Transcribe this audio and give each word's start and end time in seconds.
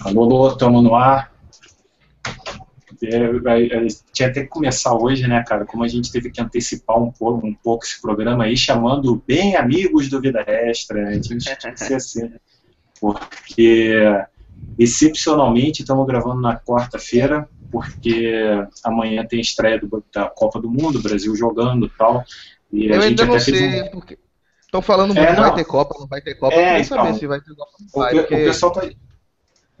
Alô, 0.00 0.24
alô, 0.24 0.48
estamos 0.48 0.82
no 0.82 0.94
ar. 0.94 1.32
É, 3.02 3.16
é, 3.16 3.86
é, 3.86 3.86
tinha 4.12 4.28
até 4.28 4.42
que 4.42 4.48
começar 4.48 4.94
hoje, 4.94 5.26
né, 5.26 5.42
cara? 5.46 5.64
Como 5.64 5.84
a 5.84 5.88
gente 5.88 6.10
teve 6.10 6.30
que 6.30 6.40
antecipar 6.40 7.00
um 7.00 7.10
pouco, 7.10 7.46
um 7.46 7.54
pouco 7.54 7.84
esse 7.84 8.00
programa 8.00 8.44
aí, 8.44 8.56
chamando 8.56 9.22
bem 9.26 9.56
amigos 9.56 10.08
do 10.08 10.20
Vida 10.20 10.42
Extra. 10.46 11.08
A 11.08 11.12
gente 11.12 11.38
tinha 11.38 11.56
que 11.56 11.80
ser 11.80 11.94
assim, 11.94 12.32
porque 13.00 14.00
excepcionalmente 14.78 15.82
estamos 15.82 16.06
gravando 16.06 16.40
na 16.40 16.58
quarta-feira, 16.58 17.48
porque 17.70 18.32
amanhã 18.82 19.24
tem 19.26 19.40
estreia 19.40 19.78
do, 19.78 20.04
da 20.12 20.28
Copa 20.28 20.60
do 20.60 20.70
Mundo, 20.70 21.02
Brasil 21.02 21.34
jogando 21.36 21.86
e 21.86 21.90
tal. 21.90 22.24
E 22.72 22.86
Eu 22.86 23.00
ainda 23.00 23.24
não 23.24 23.38
sei, 23.38 23.82
um... 23.82 23.90
porque 23.90 24.18
estão 24.62 24.82
falando 24.82 25.14
muito 25.14 25.20
é, 25.20 25.34
que 25.34 25.40
vai 25.40 25.54
ter 25.54 25.64
Copa, 25.64 25.94
não 25.98 26.06
vai 26.06 26.20
ter 26.20 26.34
Copa. 26.34 26.54
É, 26.54 26.80
então, 26.80 26.98
saber 26.98 27.14
se 27.18 27.26
vai 27.26 27.40
ter 27.40 27.54
Copa. 27.54 27.72
Vai, 27.94 28.14
o, 28.14 28.20
porque... 28.20 28.34
o 28.34 28.38
pessoal 28.38 28.72
tá 28.72 28.82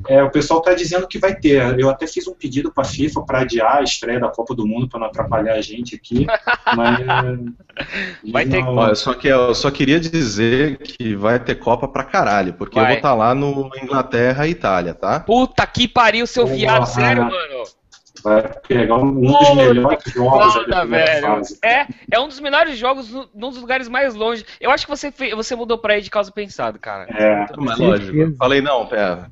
é, 0.08 0.22
o 0.22 0.30
pessoal 0.30 0.60
está 0.60 0.74
dizendo 0.74 1.08
que 1.08 1.18
vai 1.18 1.34
ter. 1.34 1.78
Eu 1.78 1.88
até 1.88 2.06
fiz 2.06 2.26
um 2.26 2.34
pedido 2.34 2.72
para 2.72 2.84
a 2.84 2.86
FIFA 2.86 3.22
para 3.22 3.40
adiar 3.40 3.78
a 3.78 3.82
estreia 3.82 4.20
da 4.20 4.28
Copa 4.28 4.54
do 4.54 4.66
Mundo 4.66 4.88
para 4.88 5.00
não 5.00 5.06
atrapalhar 5.06 5.54
a 5.54 5.60
gente 5.60 5.94
aqui. 5.94 6.26
mas. 6.76 8.32
Vai 8.32 8.46
ter 8.46 8.62
não... 8.62 8.76
Olha, 8.76 8.94
só 8.94 9.14
que 9.14 9.28
eu 9.28 9.54
só 9.54 9.70
queria 9.70 9.98
dizer 9.98 10.78
que 10.78 11.14
vai 11.14 11.38
ter 11.38 11.54
Copa 11.54 11.88
pra 11.88 12.04
caralho, 12.04 12.52
porque 12.54 12.74
vai. 12.74 12.84
eu 12.84 12.88
vou 12.88 12.96
estar 12.96 13.10
tá 13.10 13.14
lá 13.14 13.34
no 13.34 13.70
Inglaterra 13.82 14.46
e 14.46 14.50
Itália, 14.50 14.94
tá? 14.94 15.20
Puta 15.20 15.66
que 15.66 15.88
pariu, 15.88 16.26
seu 16.26 16.46
viado, 16.46 16.86
sério, 16.86 17.24
mano 17.24 17.64
vai 18.24 18.42
pegar 18.66 18.96
um, 18.96 19.20
dos 19.20 19.54
melhores 19.54 20.12
jogos 20.12 20.52
foda, 20.52 20.86
velho. 20.86 21.22
Fase. 21.22 21.58
É, 21.62 21.86
é 22.10 22.18
um 22.18 22.26
dos 22.26 22.40
melhores 22.40 22.78
jogos 22.78 23.12
num 23.34 23.50
dos 23.50 23.60
lugares 23.60 23.86
mais 23.88 24.14
longe. 24.14 24.44
Eu 24.58 24.70
acho 24.70 24.86
que 24.86 24.90
você, 24.90 25.12
você 25.34 25.54
mudou 25.54 25.76
pra 25.76 25.94
aí 25.94 26.00
de 26.00 26.10
causa 26.10 26.32
pensado, 26.32 26.78
cara. 26.78 27.04
É, 27.10 27.46
mas 27.58 27.78
lógico. 27.78 28.36
Falei, 28.36 28.62
não, 28.62 28.86
pera, 28.86 29.30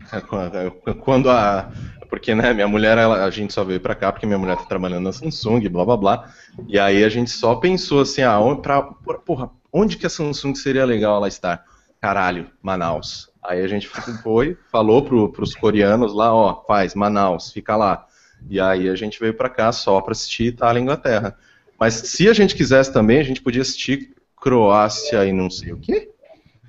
quando 1.01 1.31
a. 1.31 1.73
Porque, 2.11 2.35
né, 2.35 2.53
minha 2.53 2.69
mulher, 2.69 2.99
ela, 2.99 3.25
a 3.25 3.31
gente 3.31 3.55
só 3.55 3.65
veio 3.65 3.81
pra 3.81 3.95
cá 3.95 4.13
porque 4.13 4.27
minha 4.27 4.39
mulher 4.39 4.59
tá 4.59 4.65
trabalhando 4.65 5.05
na 5.05 5.13
Samsung, 5.13 5.67
blá 5.71 5.83
blá 5.83 5.97
blá. 5.97 6.31
E 6.69 6.79
aí 6.79 7.03
a 7.03 7.09
gente 7.09 7.31
só 7.31 7.55
pensou 7.55 8.03
assim, 8.03 8.21
ah, 8.21 8.39
pra, 8.63 8.83
porra, 8.83 9.49
onde 9.73 9.97
que 9.97 10.05
a 10.05 10.11
Samsung 10.11 10.55
seria 10.55 10.85
legal 10.85 11.17
ela 11.17 11.29
estar? 11.29 11.65
Caralho, 11.99 12.51
Manaus. 12.61 13.31
Aí 13.43 13.63
a 13.63 13.67
gente 13.67 13.89
foi, 14.23 14.59
falou 14.71 15.03
pro, 15.03 15.33
pros 15.33 15.55
coreanos 15.55 16.15
lá, 16.15 16.35
ó, 16.35 16.63
faz, 16.67 16.95
Manaus, 16.95 17.51
fica 17.51 17.77
lá. 17.77 18.07
E 18.49 18.61
aí 18.61 18.89
a 18.89 18.95
gente 18.95 19.19
veio 19.19 19.35
para 19.35 19.49
cá 19.49 19.73
só 19.73 20.01
para 20.01 20.13
assistir 20.13 20.45
Itália 20.45 20.81
e 20.81 20.83
Inglaterra. 20.83 21.37
Mas 21.79 21.95
se 21.95 22.29
a 22.29 22.33
gente 22.33 22.55
quisesse 22.55 22.93
também, 22.93 23.19
a 23.19 23.25
gente 23.25 23.43
podia 23.43 23.63
assistir 23.63 24.15
Croácia 24.37 25.25
e 25.25 25.33
não 25.33 25.51
sei 25.51 25.73
o 25.73 25.79
quê. 25.79 26.11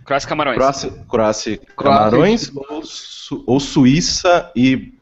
Croácia 0.03 0.27
e 0.27 0.29
Camarões. 0.29 0.57
Croácia, 0.57 0.91
Croácia 1.07 1.51
e 1.53 1.57
Camarões 1.57 2.51
ou, 2.55 2.83
Su 2.83 3.43
ou 3.47 3.59
Suíça 3.59 4.51
e. 4.55 4.93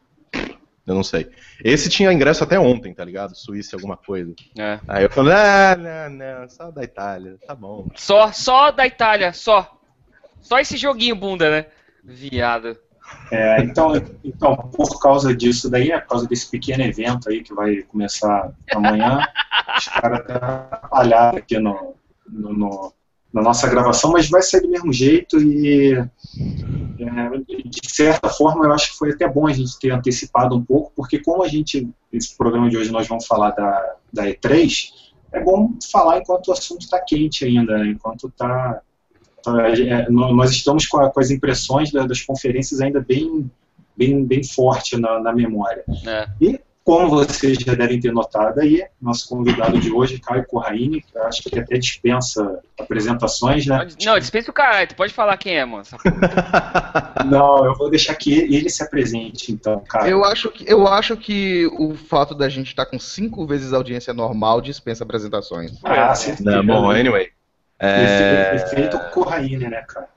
Eu 0.86 0.94
não 0.94 1.04
sei. 1.04 1.28
Esse 1.62 1.88
tinha 1.88 2.12
ingresso 2.12 2.42
até 2.42 2.58
ontem, 2.58 2.92
tá 2.92 3.04
ligado? 3.04 3.36
Suíça 3.36 3.76
alguma 3.76 3.96
coisa. 3.96 4.34
É. 4.58 4.80
Aí 4.88 5.04
eu 5.04 5.10
falei, 5.10 5.32
ah, 5.32 5.76
não, 5.76 6.10
não, 6.10 6.48
só 6.48 6.70
da 6.72 6.82
Itália, 6.82 7.38
tá 7.46 7.54
bom. 7.54 7.88
Só, 7.94 8.32
só 8.32 8.72
da 8.72 8.84
Itália, 8.84 9.32
só. 9.32 9.78
Só 10.40 10.58
esse 10.58 10.76
joguinho 10.76 11.14
bunda, 11.14 11.50
né? 11.50 11.66
Viado. 12.02 12.76
É, 13.30 13.62
então, 13.62 13.94
então, 14.22 14.54
por 14.56 15.00
causa 15.00 15.34
disso 15.34 15.70
daí, 15.70 15.90
é 15.90 15.98
por 15.98 16.08
causa 16.08 16.28
desse 16.28 16.50
pequeno 16.50 16.82
evento 16.82 17.30
aí 17.30 17.42
que 17.42 17.54
vai 17.54 17.76
começar 17.82 18.52
amanhã, 18.74 19.26
os 19.78 19.88
caras 19.88 20.20
estão 20.20 20.36
atrapalhados 20.36 21.38
aqui 21.38 21.58
no, 21.58 21.94
no, 22.28 22.52
no, 22.52 22.92
na 23.32 23.40
nossa 23.40 23.68
gravação, 23.68 24.12
mas 24.12 24.28
vai 24.28 24.42
sair 24.42 24.60
do 24.60 24.68
mesmo 24.68 24.92
jeito 24.92 25.40
e, 25.40 25.94
é, 25.94 27.38
de 27.64 27.90
certa 27.90 28.28
forma, 28.28 28.66
eu 28.66 28.72
acho 28.72 28.92
que 28.92 28.98
foi 28.98 29.12
até 29.12 29.26
bom 29.26 29.46
a 29.46 29.52
gente 29.52 29.78
ter 29.78 29.92
antecipado 29.92 30.54
um 30.54 30.62
pouco, 30.62 30.92
porque 30.94 31.18
como 31.18 31.42
a 31.42 31.48
gente, 31.48 31.88
esse 32.12 32.36
programa 32.36 32.68
de 32.68 32.76
hoje 32.76 32.92
nós 32.92 33.08
vamos 33.08 33.26
falar 33.26 33.52
da, 33.52 33.94
da 34.12 34.24
E3, 34.24 34.90
é 35.32 35.40
bom 35.40 35.70
falar 35.90 36.18
enquanto 36.18 36.48
o 36.48 36.52
assunto 36.52 36.82
está 36.82 37.00
quente 37.00 37.46
ainda, 37.46 37.78
né, 37.78 37.86
enquanto 37.86 38.28
está 38.28 38.82
nós 40.10 40.50
estamos 40.50 40.86
com, 40.86 40.98
a, 40.98 41.10
com 41.10 41.20
as 41.20 41.30
impressões 41.30 41.90
das 41.90 42.22
conferências 42.22 42.80
ainda 42.80 43.00
bem, 43.00 43.50
bem, 43.96 44.24
bem 44.24 44.42
forte 44.44 44.96
na, 44.96 45.20
na 45.20 45.32
memória. 45.32 45.84
É. 46.06 46.28
E, 46.40 46.60
como 46.84 47.08
vocês 47.08 47.58
já 47.58 47.74
devem 47.74 48.00
ter 48.00 48.12
notado 48.12 48.58
aí, 48.60 48.84
nosso 49.00 49.28
convidado 49.28 49.78
de 49.78 49.92
hoje, 49.92 50.18
Caio 50.18 50.44
Corraine, 50.44 51.00
que 51.00 51.16
acho 51.16 51.42
que 51.44 51.58
até 51.58 51.78
dispensa 51.78 52.58
apresentações, 52.78 53.66
né? 53.66 53.86
Não, 54.04 54.18
dispensa 54.18 54.50
o 54.50 54.54
cara, 54.54 54.84
tu 54.86 54.96
pode 54.96 55.12
falar 55.12 55.36
quem 55.36 55.56
é, 55.56 55.64
mano. 55.64 55.84
Não, 57.30 57.64
eu 57.64 57.76
vou 57.76 57.88
deixar 57.88 58.16
que 58.16 58.32
ele 58.32 58.68
se 58.68 58.82
apresente, 58.82 59.52
então, 59.52 59.78
Caio. 59.88 60.10
Eu 60.10 60.24
acho 60.24 60.50
que, 60.50 60.64
eu 60.70 60.88
acho 60.88 61.16
que 61.16 61.66
o 61.78 61.94
fato 61.94 62.34
da 62.34 62.48
gente 62.48 62.68
estar 62.68 62.84
tá 62.84 62.90
com 62.90 62.98
cinco 62.98 63.46
vezes 63.46 63.72
a 63.72 63.76
audiência 63.76 64.12
normal 64.12 64.60
dispensa 64.60 65.04
apresentações. 65.04 65.78
Ah, 65.84 66.12
sim. 66.16 66.34
Não, 66.40 66.66
bom, 66.66 66.90
anyway. 66.90 67.30
É... 67.82 68.54
Efeito 68.54 68.98
Corraine, 69.10 69.68
né, 69.68 69.82
cara? 69.82 70.08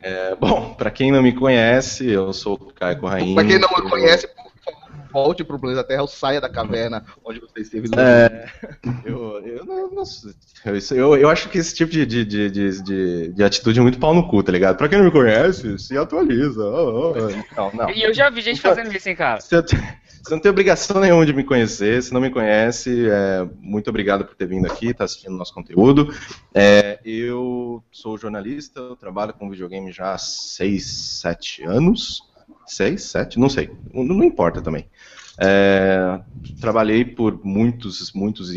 É, 0.00 0.34
bom, 0.36 0.74
para 0.74 0.90
quem 0.90 1.10
não 1.10 1.22
me 1.22 1.32
conhece, 1.32 2.08
eu 2.08 2.32
sou 2.32 2.54
o 2.54 2.72
Caio 2.72 2.98
Corraine. 2.98 3.34
Para 3.34 3.44
quem 3.44 3.58
não 3.58 3.68
me 3.68 3.90
conhece, 3.90 4.28
volte 5.12 5.44
pro 5.44 5.58
planeta 5.58 5.84
Terra 5.84 6.02
ou 6.02 6.08
saia 6.08 6.40
da 6.40 6.48
caverna 6.48 7.04
onde 7.24 7.40
você 7.40 7.60
esteve. 7.60 7.88
É, 7.96 8.48
eu, 9.04 9.40
eu, 9.46 9.64
não, 9.64 9.90
não, 9.90 10.04
eu, 10.90 11.16
eu, 11.16 11.28
acho 11.28 11.48
que 11.48 11.58
esse 11.58 11.74
tipo 11.74 11.92
de, 11.92 12.06
de, 12.06 12.24
de, 12.24 12.50
de, 12.50 13.28
de 13.28 13.44
atitude 13.44 13.78
é 13.78 13.82
muito 13.82 13.98
pau 13.98 14.14
no 14.14 14.26
cu, 14.28 14.42
tá 14.42 14.52
ligado? 14.52 14.76
Pra 14.76 14.88
quem 14.88 14.98
não 14.98 15.04
me 15.04 15.10
conhece, 15.10 15.78
se 15.78 15.96
atualiza. 15.98 16.64
Oh, 16.64 17.12
oh. 17.12 17.54
Não, 17.56 17.72
não. 17.72 17.90
E 17.90 18.02
eu 18.02 18.14
já 18.14 18.30
vi 18.30 18.40
gente 18.40 18.60
fazendo 18.60 18.92
isso, 18.94 19.08
hein, 19.08 19.16
cara. 19.16 19.40
Você 20.22 20.34
não 20.34 20.40
tem 20.40 20.50
obrigação 20.50 21.00
nenhuma 21.00 21.26
de 21.26 21.32
me 21.32 21.42
conhecer. 21.42 22.00
Se 22.00 22.14
não 22.14 22.20
me 22.20 22.30
conhece, 22.30 23.08
é, 23.10 23.44
muito 23.60 23.90
obrigado 23.90 24.24
por 24.24 24.36
ter 24.36 24.46
vindo 24.46 24.66
aqui, 24.66 24.86
estar 24.86 24.98
tá 24.98 25.04
assistindo 25.04 25.36
nosso 25.36 25.52
conteúdo. 25.52 26.14
É, 26.54 27.00
eu 27.04 27.82
sou 27.90 28.16
jornalista, 28.16 28.78
eu 28.78 28.94
trabalho 28.94 29.34
com 29.34 29.50
videogame 29.50 29.90
já 29.90 30.12
há 30.12 30.18
6, 30.18 30.86
7 31.20 31.64
anos. 31.64 32.22
6, 32.66 33.02
7, 33.02 33.40
não 33.40 33.48
sei. 33.48 33.70
Não, 33.92 34.04
não 34.04 34.22
importa 34.22 34.62
também. 34.62 34.86
É, 35.40 36.20
trabalhei 36.60 37.04
por 37.04 37.44
muitos, 37.44 38.12
muitos, 38.12 38.50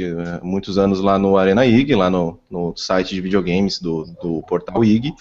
muitos 0.44 0.78
anos 0.78 1.00
lá 1.00 1.18
no 1.18 1.36
Arena 1.36 1.66
IG, 1.66 1.96
lá 1.96 2.12
no, 2.12 2.40
no 2.48 2.76
site 2.76 3.16
de 3.16 3.22
videogames 3.22 3.80
do, 3.80 4.06
do 4.22 4.44
portal 4.44 4.86
IG. 4.86 5.12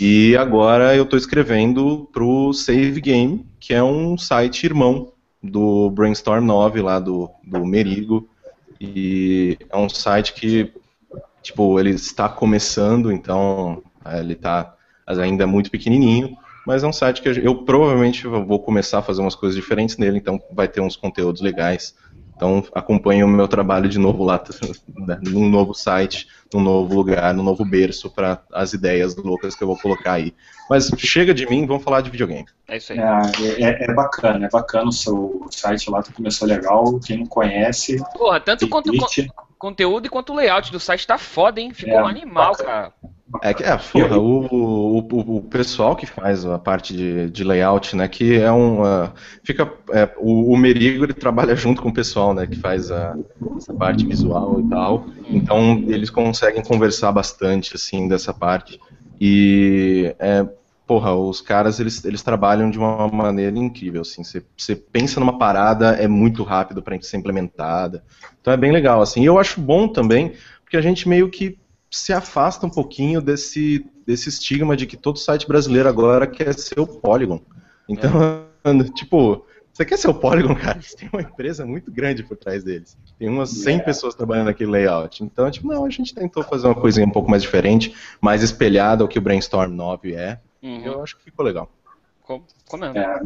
E 0.00 0.34
agora 0.38 0.96
eu 0.96 1.02
estou 1.02 1.18
escrevendo 1.18 2.08
para 2.10 2.24
o 2.24 2.54
Save 2.54 2.98
Game, 2.98 3.44
que 3.60 3.74
é 3.74 3.82
um 3.82 4.16
site 4.16 4.64
irmão 4.64 5.11
do 5.42 5.90
Brainstorm 5.90 6.44
9 6.44 6.80
lá 6.80 6.98
do, 6.98 7.30
do 7.42 7.64
Merigo. 7.64 8.28
E 8.80 9.58
é 9.70 9.76
um 9.76 9.88
site 9.88 10.32
que, 10.32 10.72
tipo, 11.42 11.78
ele 11.78 11.90
está 11.90 12.28
começando, 12.28 13.12
então 13.12 13.82
é, 14.04 14.20
ele 14.20 14.34
está 14.34 14.74
ainda 15.06 15.46
muito 15.46 15.70
pequenininho, 15.70 16.36
mas 16.66 16.82
é 16.82 16.86
um 16.86 16.92
site 16.92 17.22
que 17.22 17.28
eu 17.28 17.64
provavelmente 17.64 18.26
vou 18.26 18.60
começar 18.60 18.98
a 18.98 19.02
fazer 19.02 19.20
umas 19.20 19.34
coisas 19.34 19.56
diferentes 19.56 19.96
nele, 19.96 20.18
então 20.18 20.40
vai 20.52 20.68
ter 20.68 20.80
uns 20.80 20.96
conteúdos 20.96 21.42
legais. 21.42 21.94
Então 22.42 22.64
acompanhe 22.74 23.22
o 23.22 23.28
meu 23.28 23.46
trabalho 23.46 23.88
de 23.88 24.00
novo 24.00 24.24
lá, 24.24 24.42
né, 25.06 25.16
num 25.22 25.48
novo 25.48 25.72
site, 25.72 26.26
num 26.52 26.60
novo 26.60 26.92
lugar, 26.92 27.32
num 27.32 27.44
novo 27.44 27.64
berço 27.64 28.10
para 28.10 28.42
as 28.52 28.72
ideias 28.72 29.14
loucas 29.14 29.54
que 29.54 29.62
eu 29.62 29.68
vou 29.68 29.78
colocar 29.78 30.14
aí. 30.14 30.34
Mas 30.68 30.90
chega 30.98 31.32
de 31.32 31.48
mim, 31.48 31.64
vamos 31.66 31.84
falar 31.84 32.00
de 32.00 32.10
videogame. 32.10 32.46
É 32.66 32.78
isso 32.78 32.92
aí. 32.92 32.98
É, 32.98 33.62
é, 33.62 33.84
é 33.84 33.94
bacana, 33.94 34.46
é 34.46 34.48
bacana 34.48 34.88
o 34.88 34.92
seu 34.92 35.46
site 35.52 35.88
lá, 35.88 36.02
que 36.02 36.12
começou 36.12 36.48
legal. 36.48 36.98
Quem 36.98 37.18
não 37.18 37.26
conhece. 37.26 38.02
Porra, 38.18 38.40
tanto 38.40 38.68
quanto 38.68 38.90
o 38.90 39.06
conteúdo 39.56 40.10
quanto 40.10 40.32
o 40.32 40.36
layout 40.36 40.72
do 40.72 40.80
site 40.80 41.06
tá 41.06 41.18
foda, 41.18 41.60
hein? 41.60 41.72
Ficou 41.72 41.94
é, 41.94 42.02
um 42.02 42.08
animal, 42.08 42.50
bacana. 42.50 42.68
cara. 42.68 42.92
É 43.40 43.54
que, 43.54 43.62
é, 43.62 43.76
porra, 43.76 44.18
o, 44.18 44.98
o, 44.98 45.36
o, 45.36 45.42
pessoal 45.42 45.96
que 45.96 46.04
faz 46.04 46.44
a 46.44 46.58
parte 46.58 46.94
de, 46.94 47.30
de 47.30 47.44
layout, 47.44 47.96
né, 47.96 48.06
que 48.06 48.36
é 48.36 48.52
um, 48.52 48.82
uh, 48.82 49.10
fica, 49.42 49.72
é, 49.90 50.10
o, 50.18 50.52
o 50.52 50.56
Merigo, 50.56 51.04
ele 51.04 51.14
trabalha 51.14 51.56
junto 51.56 51.80
com 51.80 51.88
o 51.88 51.94
pessoal, 51.94 52.34
né, 52.34 52.46
que 52.46 52.58
faz 52.58 52.90
a, 52.90 53.16
essa 53.56 53.72
parte 53.72 54.04
visual 54.04 54.60
e 54.60 54.68
tal, 54.68 55.06
então 55.30 55.82
eles 55.86 56.10
conseguem 56.10 56.62
conversar 56.62 57.10
bastante, 57.12 57.74
assim, 57.74 58.06
dessa 58.06 58.34
parte, 58.34 58.78
e, 59.18 60.14
é, 60.18 60.46
porra, 60.86 61.14
os 61.14 61.40
caras, 61.40 61.80
eles, 61.80 62.04
eles 62.04 62.22
trabalham 62.22 62.70
de 62.70 62.78
uma 62.78 63.08
maneira 63.08 63.56
incrível, 63.56 64.02
assim, 64.02 64.22
você 64.24 64.76
pensa 64.76 65.18
numa 65.18 65.38
parada, 65.38 65.92
é 65.92 66.06
muito 66.06 66.42
rápido 66.42 66.82
para 66.82 67.00
ser 67.00 67.16
implementada, 67.16 68.04
então 68.40 68.52
é 68.52 68.56
bem 68.58 68.72
legal, 68.72 69.00
assim, 69.00 69.22
e 69.22 69.26
eu 69.26 69.38
acho 69.38 69.60
bom 69.60 69.88
também, 69.88 70.32
porque 70.62 70.76
a 70.76 70.82
gente 70.82 71.08
meio 71.08 71.30
que 71.30 71.58
se 71.92 72.12
afasta 72.12 72.66
um 72.66 72.70
pouquinho 72.70 73.20
desse, 73.20 73.86
desse 74.06 74.30
estigma 74.30 74.74
de 74.74 74.86
que 74.86 74.96
todo 74.96 75.18
site 75.18 75.46
brasileiro 75.46 75.88
agora 75.88 76.26
quer 76.26 76.54
ser 76.54 76.80
o 76.80 76.86
Polygon. 76.86 77.40
Então, 77.86 78.46
é. 78.64 78.84
tipo, 78.96 79.44
você 79.70 79.84
quer 79.84 79.98
ser 79.98 80.08
o 80.08 80.14
Polygon, 80.14 80.54
cara? 80.56 80.80
Tem 80.98 81.08
uma 81.12 81.20
empresa 81.20 81.66
muito 81.66 81.92
grande 81.92 82.22
por 82.22 82.36
trás 82.36 82.64
deles. 82.64 82.96
Tem 83.18 83.28
umas 83.28 83.50
100 83.50 83.64
yeah. 83.64 83.84
pessoas 83.84 84.14
trabalhando 84.14 84.46
naquele 84.46 84.70
layout. 84.70 85.22
Então, 85.22 85.50
tipo, 85.50 85.68
não, 85.68 85.84
a 85.84 85.90
gente 85.90 86.14
tentou 86.14 86.42
fazer 86.42 86.66
uma 86.66 86.74
coisinha 86.74 87.06
um 87.06 87.10
pouco 87.10 87.30
mais 87.30 87.42
diferente, 87.42 87.94
mais 88.20 88.42
espelhada 88.42 89.04
ao 89.04 89.08
que 89.08 89.18
o 89.18 89.22
Brainstorm 89.22 89.72
9 89.72 90.14
é. 90.14 90.40
Uhum. 90.62 90.84
Eu 90.84 91.02
acho 91.02 91.18
que 91.18 91.24
ficou 91.24 91.44
legal. 91.44 91.70
Com- 92.22 92.42
Comendo. 92.66 92.98
É, 92.98 93.20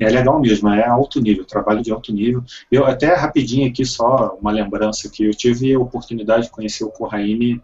é, 0.00 0.06
é 0.06 0.10
legal 0.10 0.40
mesmo, 0.40 0.68
é 0.70 0.84
alto 0.84 1.20
nível, 1.20 1.44
trabalho 1.44 1.82
de 1.82 1.92
alto 1.92 2.12
nível. 2.12 2.42
Eu 2.68 2.84
até 2.84 3.14
rapidinho 3.14 3.68
aqui 3.68 3.84
só 3.84 4.36
uma 4.40 4.50
lembrança 4.50 5.08
que 5.08 5.24
eu 5.24 5.30
tive 5.30 5.72
a 5.72 5.78
oportunidade 5.78 6.46
de 6.46 6.50
conhecer 6.50 6.82
o 6.82 6.90
Corraine 6.90 7.62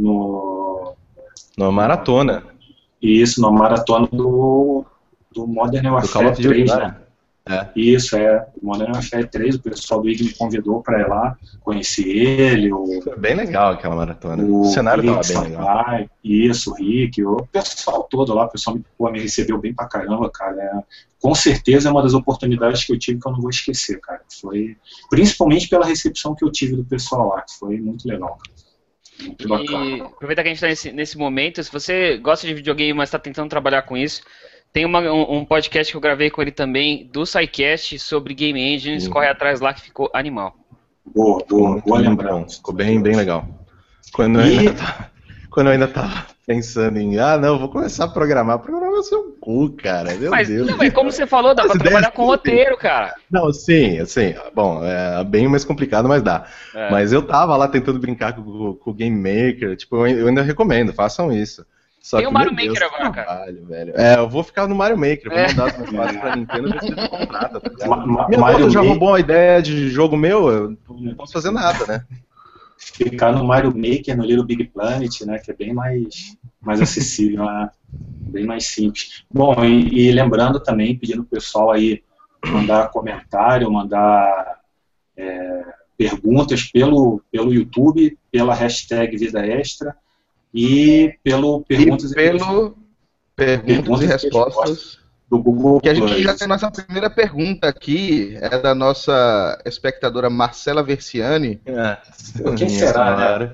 no 0.00 0.94
Na 1.56 1.70
maratona. 1.70 2.44
isso 3.00 3.40
na 3.40 3.50
maratona 3.50 4.08
do, 4.10 4.84
do 5.32 5.46
Modern 5.46 5.86
Warfare 5.88 6.28
of 6.28 6.42
Duty, 6.42 6.64
3, 6.64 6.70
né? 6.70 6.76
né? 6.76 6.96
É. 7.48 7.68
Isso, 7.74 8.16
é. 8.16 8.46
O 8.62 8.66
Modern 8.66 8.92
Warfare 8.92 9.26
3, 9.26 9.56
o 9.56 9.62
pessoal 9.62 10.00
do 10.00 10.08
IG 10.08 10.24
me 10.24 10.34
convidou 10.34 10.82
para 10.82 11.00
ir 11.00 11.08
lá, 11.08 11.36
conhecer 11.62 12.06
ele, 12.06 12.72
o, 12.72 13.02
Foi 13.02 13.18
bem 13.18 13.34
legal 13.34 13.72
aquela 13.72 13.96
maratona. 13.96 14.42
O, 14.44 14.60
o 14.60 14.64
cenário 14.66 15.02
Rick 15.02 15.28
tava 15.28 15.40
bem 15.40 15.50
legal. 15.50 15.66
Sakai, 15.78 16.10
Isso, 16.22 16.70
o 16.70 16.74
Rick, 16.74 17.24
o 17.24 17.46
pessoal 17.50 18.04
todo 18.04 18.34
lá, 18.34 18.44
o 18.44 18.50
pessoal 18.50 18.76
me, 18.76 18.84
pô, 18.96 19.10
me 19.10 19.20
recebeu 19.20 19.58
bem 19.58 19.74
pra 19.74 19.88
caramba, 19.88 20.30
cara. 20.30 20.62
É, 20.62 20.82
com 21.20 21.34
certeza 21.34 21.88
é 21.88 21.92
uma 21.92 22.02
das 22.02 22.14
oportunidades 22.14 22.84
que 22.84 22.92
eu 22.92 22.98
tive 22.98 23.20
que 23.20 23.26
eu 23.26 23.32
não 23.32 23.40
vou 23.40 23.50
esquecer, 23.50 24.00
cara. 24.00 24.20
Foi, 24.40 24.76
principalmente 25.08 25.68
pela 25.68 25.86
recepção 25.86 26.34
que 26.34 26.44
eu 26.44 26.52
tive 26.52 26.76
do 26.76 26.84
pessoal 26.84 27.28
lá, 27.28 27.42
que 27.42 27.58
foi 27.58 27.80
muito 27.80 28.06
legal. 28.06 28.38
cara. 28.38 28.69
Muito 29.24 29.48
bacana. 29.48 29.84
E 29.96 30.00
aproveitar 30.00 30.42
que 30.42 30.48
a 30.48 30.52
gente 30.52 30.56
está 30.56 30.68
nesse, 30.68 30.92
nesse 30.92 31.18
momento, 31.18 31.62
se 31.62 31.70
você 31.72 32.16
gosta 32.18 32.46
de 32.46 32.54
videogame, 32.54 32.92
mas 32.92 33.08
está 33.08 33.18
tentando 33.18 33.48
trabalhar 33.48 33.82
com 33.82 33.96
isso, 33.96 34.22
tem 34.72 34.84
uma- 34.84 35.00
um, 35.00 35.38
um 35.38 35.44
podcast 35.44 35.92
que 35.92 35.96
eu 35.96 36.00
gravei 36.00 36.30
com 36.30 36.40
ele 36.42 36.52
também, 36.52 37.08
do 37.12 37.24
SciCast, 37.26 37.98
sobre 37.98 38.34
Game 38.34 38.60
Engines, 38.60 39.04
Sim. 39.04 39.10
corre 39.10 39.28
atrás 39.28 39.60
lá 39.60 39.72
que 39.74 39.80
ficou 39.82 40.10
animal. 40.14 40.54
Boa, 41.14 41.44
boa, 41.48 41.80
boa 41.80 41.98
lembrança. 41.98 42.56
Ficou 42.56 42.74
bem, 42.74 43.00
bem 43.02 43.16
legal. 43.16 43.46
Quando 44.12 44.40
E- 44.40 44.58
ainda 44.68 45.10
quando 45.50 45.66
eu 45.66 45.72
ainda 45.72 45.88
tava 45.88 46.26
pensando 46.46 46.98
em, 46.98 47.18
ah, 47.18 47.36
não, 47.36 47.58
vou 47.58 47.68
começar 47.68 48.04
a 48.04 48.08
programar. 48.08 48.58
Programar 48.58 48.96
é 48.96 48.98
o 48.98 49.02
seu 49.02 49.36
cu, 49.40 49.70
cara. 49.70 50.14
Meu 50.14 50.30
Mas, 50.30 50.48
Deus. 50.48 50.66
não, 50.68 50.82
é 50.82 50.90
como 50.90 51.10
você 51.10 51.26
falou, 51.26 51.54
dá 51.54 51.62
As 51.64 51.72
pra 51.72 51.78
trabalhar 51.80 52.10
com 52.10 52.22
tudo 52.22 52.26
roteiro, 52.30 52.76
cara. 52.76 53.14
Não, 53.30 53.52
sim, 53.52 53.98
assim, 53.98 54.34
bom, 54.54 54.84
é 54.84 55.22
bem 55.24 55.48
mais 55.48 55.64
complicado, 55.64 56.08
mas 56.08 56.22
dá. 56.22 56.46
É. 56.74 56.90
Mas 56.90 57.12
eu 57.12 57.22
tava 57.22 57.56
lá 57.56 57.68
tentando 57.68 57.98
brincar 57.98 58.32
com, 58.34 58.74
com 58.74 58.90
o 58.90 58.94
Game 58.94 59.16
Maker, 59.16 59.76
tipo, 59.76 60.06
eu, 60.06 60.26
ainda 60.28 60.42
recomendo, 60.42 60.92
façam 60.92 61.32
isso. 61.32 61.64
Só 62.02 62.16
Tem 62.16 62.26
que, 62.26 62.30
o 62.30 62.32
Mario 62.34 62.54
meu 62.54 62.64
Deus, 62.64 62.78
Maker 62.80 62.88
agora, 62.94 63.12
cara. 63.12 63.26
trabalho, 63.26 63.66
velho. 63.66 63.92
É, 63.94 64.16
eu 64.16 64.28
vou 64.28 64.42
ficar 64.42 64.66
no 64.66 64.74
Mario 64.74 64.96
Maker, 64.96 65.26
eu 65.26 65.30
vou 65.30 65.38
É. 65.38 65.48
mandar 65.48 65.66
os 65.66 65.76
meus 65.78 65.90
passos 65.90 66.16
pra 66.16 66.36
Nintendo 66.36 66.70
ver 66.72 66.80
se 66.80 66.86
eles 66.92 67.08
contratam, 67.08 67.60
tá 67.60 67.96
Minha 68.28 68.40
Mario 68.40 68.70
já 68.70 68.80
roubou 68.80 69.08
uma 69.10 69.20
ideia 69.20 69.60
de 69.60 69.90
jogo 69.90 70.16
meu, 70.16 70.48
eu 70.48 70.76
não 70.88 71.14
posso 71.14 71.32
fazer 71.34 71.50
nada, 71.50 71.86
né? 71.86 72.04
Ficar 72.80 73.32
no 73.32 73.44
Mario 73.44 73.74
Maker, 73.76 74.16
no 74.16 74.24
Little 74.24 74.44
Big 74.44 74.64
Planet, 74.64 75.20
né, 75.22 75.38
que 75.38 75.50
é 75.50 75.54
bem 75.54 75.72
mais, 75.72 76.36
mais 76.60 76.80
acessível, 76.82 77.44
né, 77.44 77.70
bem 77.92 78.46
mais 78.46 78.66
simples. 78.66 79.24
Bom, 79.32 79.64
e, 79.64 80.08
e 80.08 80.12
lembrando 80.12 80.58
também, 80.60 80.98
pedindo 80.98 81.22
pro 81.24 81.38
pessoal 81.38 81.70
aí 81.70 82.02
mandar 82.46 82.90
comentário, 82.90 83.70
mandar 83.70 84.60
é, 85.16 85.64
perguntas 85.96 86.64
pelo, 86.64 87.22
pelo 87.30 87.52
YouTube, 87.52 88.18
pela 88.32 88.54
hashtag 88.54 89.16
Vida 89.18 89.46
Extra 89.46 89.94
e 90.52 91.14
pelo 91.22 91.60
Perguntas 91.62 92.12
E 92.12 92.14
pelo 92.14 92.76
perguntas, 93.36 93.64
Perguntas 93.66 94.00
e 94.00 94.04
e 94.04 94.06
respostas. 94.06 94.99
Do 95.30 95.40
Google 95.40 95.80
Que 95.80 95.88
a 95.88 95.94
gente 95.94 96.22
já 96.22 96.34
tem 96.34 96.48
nossa 96.48 96.70
primeira 96.70 97.08
pergunta 97.08 97.68
aqui, 97.68 98.36
é 98.40 98.58
da 98.58 98.74
nossa 98.74 99.60
espectadora 99.64 100.28
Marcela 100.28 100.82
Versiani. 100.82 101.60
Quem 102.56 102.68
será, 102.68 103.38
né? 103.38 103.52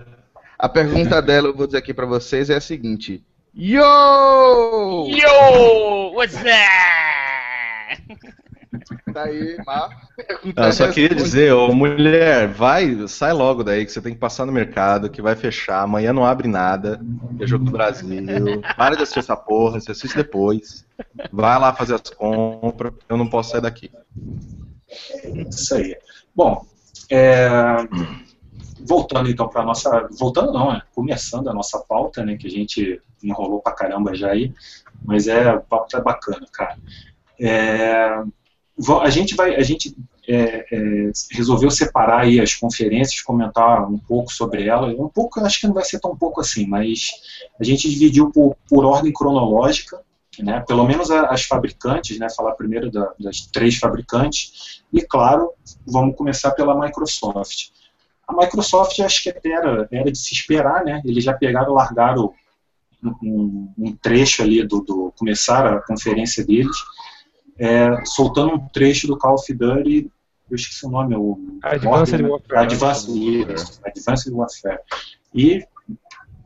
A 0.59 0.69
pergunta 0.69 1.21
dela, 1.23 1.49
eu 1.49 1.55
vou 1.55 1.67
dizer 1.67 1.79
aqui 1.79 1.93
pra 1.93 2.07
vocês, 2.07 2.49
é 2.49 2.57
a 2.57 2.61
seguinte: 2.61 3.23
Yo! 3.55 5.07
Yo! 5.09 6.13
What's 6.15 6.43
that? 6.43 8.03
Tá 9.13 9.25
aí, 9.25 9.57
Mar. 9.67 10.09
Pergunta 10.17 10.55
Não, 10.61 10.69
eu 10.69 10.73
só 10.73 10.91
queria 10.91 11.17
dizer, 11.17 11.53
ô 11.53 11.75
mulher, 11.75 12.49
vai, 12.49 13.09
sai 13.09 13.33
logo 13.33 13.65
daí 13.65 13.85
que 13.85 13.93
você 13.93 14.01
tem 14.01 14.15
que 14.15 14.21
passar 14.21 14.47
no 14.47 14.53
mercado, 14.53 15.11
que 15.11 15.21
vai 15.21 15.35
fechar, 15.35 15.83
amanhã 15.83 16.13
não 16.13 16.25
abre 16.25 16.47
nada, 16.47 17.01
é 17.41 17.47
jogo 17.47 17.65
do 17.65 17.73
Brasil, 17.73 18.09
para 18.77 18.95
de 18.95 19.03
assistir 19.03 19.19
essa 19.21 19.37
porra, 19.37 19.81
você 19.81 19.91
assiste 19.91 20.17
depois, 20.17 20.87
vai 21.33 21.59
lá 21.59 21.75
fazer 21.75 21.95
as 21.95 22.11
compras, 22.11 22.93
eu 23.09 23.17
não 23.17 23.29
posso 23.29 23.51
sair 23.51 23.61
daqui. 23.61 23.91
Isso 25.49 25.75
aí. 25.75 25.97
Bom, 26.35 26.65
é, 27.11 27.49
voltando 28.87 29.29
então 29.29 29.49
para 29.49 29.65
nossa. 29.65 30.09
Voltando 30.19 30.53
não, 30.53 30.73
né? 30.73 30.83
Começando 30.95 31.49
a 31.49 31.55
nossa 31.55 31.79
pauta, 31.81 32.25
né? 32.25 32.37
Que 32.37 32.47
a 32.47 32.51
gente 32.51 33.01
enrolou 33.23 33.61
pra 33.61 33.73
caramba 33.73 34.15
já 34.15 34.31
aí, 34.31 34.53
mas 35.05 35.27
é, 35.27 35.49
a 35.49 35.61
pauta 35.61 35.99
é 35.99 36.03
bacana, 36.03 36.47
cara. 36.53 36.77
É, 37.41 38.23
a 39.03 39.11
gente 39.11 39.35
vai. 39.35 39.55
A 39.57 39.63
gente 39.63 39.97
é, 40.29 40.67
é, 40.71 41.11
resolveu 41.33 41.71
separar 41.71 42.23
aí 42.23 42.41
as 42.41 42.55
conferências, 42.55 43.23
comentar 43.23 43.89
um 43.91 43.99
pouco 43.99 44.33
sobre 44.33 44.67
elas. 44.67 44.99
Um 44.99 45.09
pouco, 45.09 45.41
acho 45.41 45.61
que 45.61 45.67
não 45.67 45.75
vai 45.75 45.85
ser 45.85 46.01
tão 46.01 46.17
pouco 46.17 46.41
assim, 46.41 46.67
mas 46.67 47.11
a 47.61 47.65
gente 47.65 47.89
dividiu 47.89 48.31
por, 48.31 48.57
por 48.69 48.85
ordem 48.85 49.13
cronológica. 49.13 50.01
Né, 50.39 50.63
pelo 50.69 50.85
menos 50.87 51.11
a- 51.11 51.29
as 51.29 51.45
fabricantes, 51.45 52.19
né, 52.19 52.27
falar 52.29 52.53
primeiro 52.57 52.91
da- 52.91 53.11
das 53.19 53.41
três 53.47 53.79
fabricantes, 53.79 54.83
e 54.93 55.01
claro, 55.01 55.51
vamos 55.87 56.15
começar 56.15 56.51
pela 56.51 56.79
Microsoft. 56.79 57.69
A 58.29 58.35
Microsoft, 58.35 59.01
acho 59.01 59.23
que 59.23 59.33
era, 59.43 59.89
era 59.91 60.13
de 60.13 60.19
se 60.19 60.35
esperar, 60.35 60.85
né? 60.85 61.01
Eles 61.07 61.25
já 61.25 61.33
pegaram, 61.33 61.73
largaram 61.73 62.35
um- 63.23 63.73
um 63.79 63.97
trecho 63.97 64.43
ali 64.43 64.63
do, 64.63 64.81
do 64.83 65.11
começar 65.17 65.67
a 65.67 65.81
conferência 65.81 66.45
deles, 66.45 66.77
é, 67.59 68.05
soltando 68.05 68.55
um 68.55 68.69
trecho 68.69 69.07
do 69.07 69.19
Call 69.19 69.35
of 69.35 69.53
Duty, 69.53 70.11
eu 70.51 70.55
esqueci 70.55 70.87
o 70.87 70.91
nome, 70.91 71.17
o 71.17 71.59
Advanced 71.63 72.21
Modern- 72.21 72.31
Warfare. 72.31 72.59
Advanced, 72.61 73.53
isso, 73.53 73.81
Advanced 73.85 74.33
Warfare. 74.33 74.81
E 75.35 75.67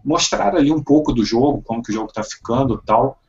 mostraram 0.04 0.58
ali 0.58 0.72
um 0.72 0.82
pouco 0.82 1.12
do 1.12 1.24
jogo, 1.24 1.62
como 1.62 1.82
que 1.82 1.90
o 1.90 1.94
jogo 1.94 2.08
está 2.08 2.22
ficando 2.22 2.80
e 2.82 2.86
tal. 2.86 3.20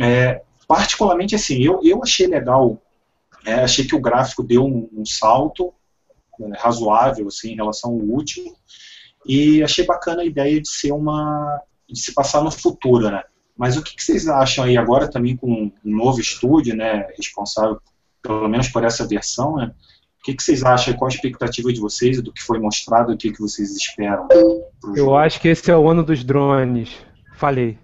É, 0.00 0.42
particularmente 0.66 1.34
assim, 1.34 1.62
eu, 1.62 1.80
eu 1.82 2.02
achei 2.02 2.26
legal, 2.26 2.78
é, 3.44 3.54
achei 3.54 3.84
que 3.84 3.94
o 3.94 4.00
gráfico 4.00 4.42
deu 4.42 4.64
um, 4.64 4.88
um 4.92 5.04
salto 5.04 5.72
é, 6.40 6.58
razoável 6.58 7.28
assim, 7.28 7.52
em 7.52 7.56
relação 7.56 7.90
ao 7.90 7.98
último, 7.98 8.54
e 9.26 9.62
achei 9.62 9.84
bacana 9.84 10.22
a 10.22 10.26
ideia 10.26 10.60
de 10.60 10.68
ser 10.68 10.92
uma. 10.92 11.60
de 11.88 11.98
se 11.98 12.12
passar 12.14 12.42
no 12.42 12.50
futuro, 12.50 13.10
né? 13.10 13.22
Mas 13.56 13.76
o 13.76 13.82
que, 13.82 13.94
que 13.94 14.02
vocês 14.02 14.26
acham 14.26 14.64
aí 14.64 14.76
agora 14.76 15.08
também 15.08 15.36
com 15.36 15.50
um 15.52 15.72
novo 15.84 16.20
estúdio, 16.20 16.74
né, 16.74 17.06
responsável 17.16 17.80
pelo 18.22 18.48
menos 18.48 18.68
por 18.68 18.82
essa 18.84 19.06
versão, 19.06 19.56
né? 19.56 19.72
O 20.20 20.24
que, 20.24 20.34
que 20.34 20.42
vocês 20.42 20.64
acham? 20.64 20.94
Qual 20.94 21.10
a 21.10 21.14
expectativa 21.14 21.70
de 21.70 21.78
vocês 21.78 22.22
do 22.22 22.32
que 22.32 22.42
foi 22.42 22.58
mostrado 22.58 23.12
e 23.12 23.14
o 23.14 23.18
que, 23.18 23.30
que 23.30 23.40
vocês 23.40 23.76
esperam? 23.76 24.26
Eu 24.30 24.96
jogo? 24.96 25.16
acho 25.16 25.38
que 25.38 25.48
esse 25.48 25.70
é 25.70 25.76
o 25.76 25.86
ano 25.86 26.02
dos 26.02 26.24
drones. 26.24 26.96
Falei. 27.36 27.78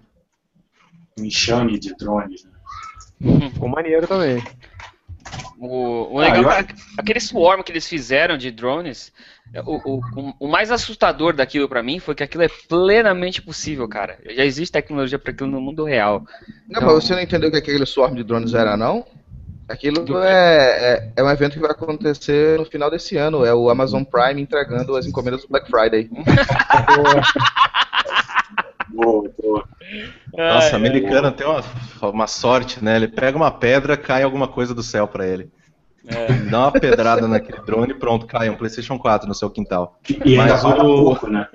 Um 1.19 1.25
enxame 1.25 1.77
de 1.77 1.95
drones. 1.95 2.43
Né? 3.19 3.51
Ficou 3.53 3.69
maneiro 3.69 4.07
também. 4.07 4.43
O, 5.63 6.15
o 6.15 6.19
Ah, 6.19 6.23
legal 6.23 6.43
eu- 6.43 6.49
é 6.51 6.63
que 6.63 6.73
aquele 6.97 7.19
swarm 7.19 7.61
que 7.61 7.71
eles 7.71 7.87
fizeram 7.87 8.35
de 8.35 8.49
drones, 8.49 9.13
é, 9.53 9.61
o, 9.61 9.79
o, 9.85 10.01
o- 10.39 10.47
mais 10.47 10.71
assustador 10.71 11.33
daquilo 11.33 11.69
pra 11.69 11.83
mim 11.83 11.99
foi 11.99 12.15
que 12.15 12.23
aquilo 12.23 12.41
é 12.43 12.49
plenamente 12.67 13.43
possível, 13.43 13.87
cara. 13.87 14.17
Já 14.35 14.43
existe 14.43 14.71
tecnologia 14.71 15.19
pra 15.19 15.31
aquilo 15.31 15.51
no 15.51 15.61
mundo 15.61 15.83
real. 15.83 16.25
Não, 16.67 16.81
mas 16.81 16.93
você 16.93 17.13
não 17.13 17.21
entendeu 17.21 17.49
o 17.49 17.51
que 17.51 17.59
aquele 17.59 17.85
swarm 17.85 18.15
de 18.15 18.23
drones 18.23 18.55
era, 18.55 18.75
não? 18.75 19.05
Aquilo 19.69 20.03
Do- 20.03 20.17
é, 20.19 20.95
é, 20.95 21.13
é 21.17 21.23
um 21.23 21.29
evento 21.29 21.53
que 21.53 21.59
vai 21.59 21.69
acontecer 21.71 22.57
no 22.57 22.65
final 22.65 22.89
desse 22.89 23.15
ano. 23.17 23.45
É 23.45 23.53
o 23.53 23.69
Amazon 23.69 24.03
Prime 24.03 24.41
entregando 24.41 24.95
as 24.95 25.05
encomendas 25.05 25.43
do 25.43 25.47
Black 25.47 25.69
Friday. 25.69 26.09
Boa, 28.89 29.31
boa. 29.41 29.67
Nossa, 30.37 30.75
americano 30.75 31.31
tem 31.31 31.45
uma, 31.47 31.63
uma 32.09 32.27
sorte, 32.27 32.83
né? 32.83 32.95
Ele 32.95 33.07
pega 33.07 33.35
uma 33.37 33.51
pedra, 33.51 33.97
cai 33.97 34.23
alguma 34.23 34.47
coisa 34.47 34.73
do 34.73 34.81
céu 34.83 35.07
pra 35.07 35.27
ele. 35.27 35.49
Ele 36.05 36.49
Dá 36.49 36.61
uma 36.61 36.71
pedrada 36.71 37.27
naquele 37.27 37.61
drone 37.61 37.91
e 37.91 37.95
pronto, 37.95 38.25
cai 38.25 38.49
um 38.49 38.55
PlayStation 38.55 38.97
4 38.97 39.27
no 39.27 39.35
seu 39.35 39.49
quintal. 39.49 39.99
E 40.25 40.31
ainda 40.39 40.53
Mas 40.53 40.63
paga 40.63 40.83
o- 40.83 41.03
pouco, 41.03 41.27
né? 41.27 41.47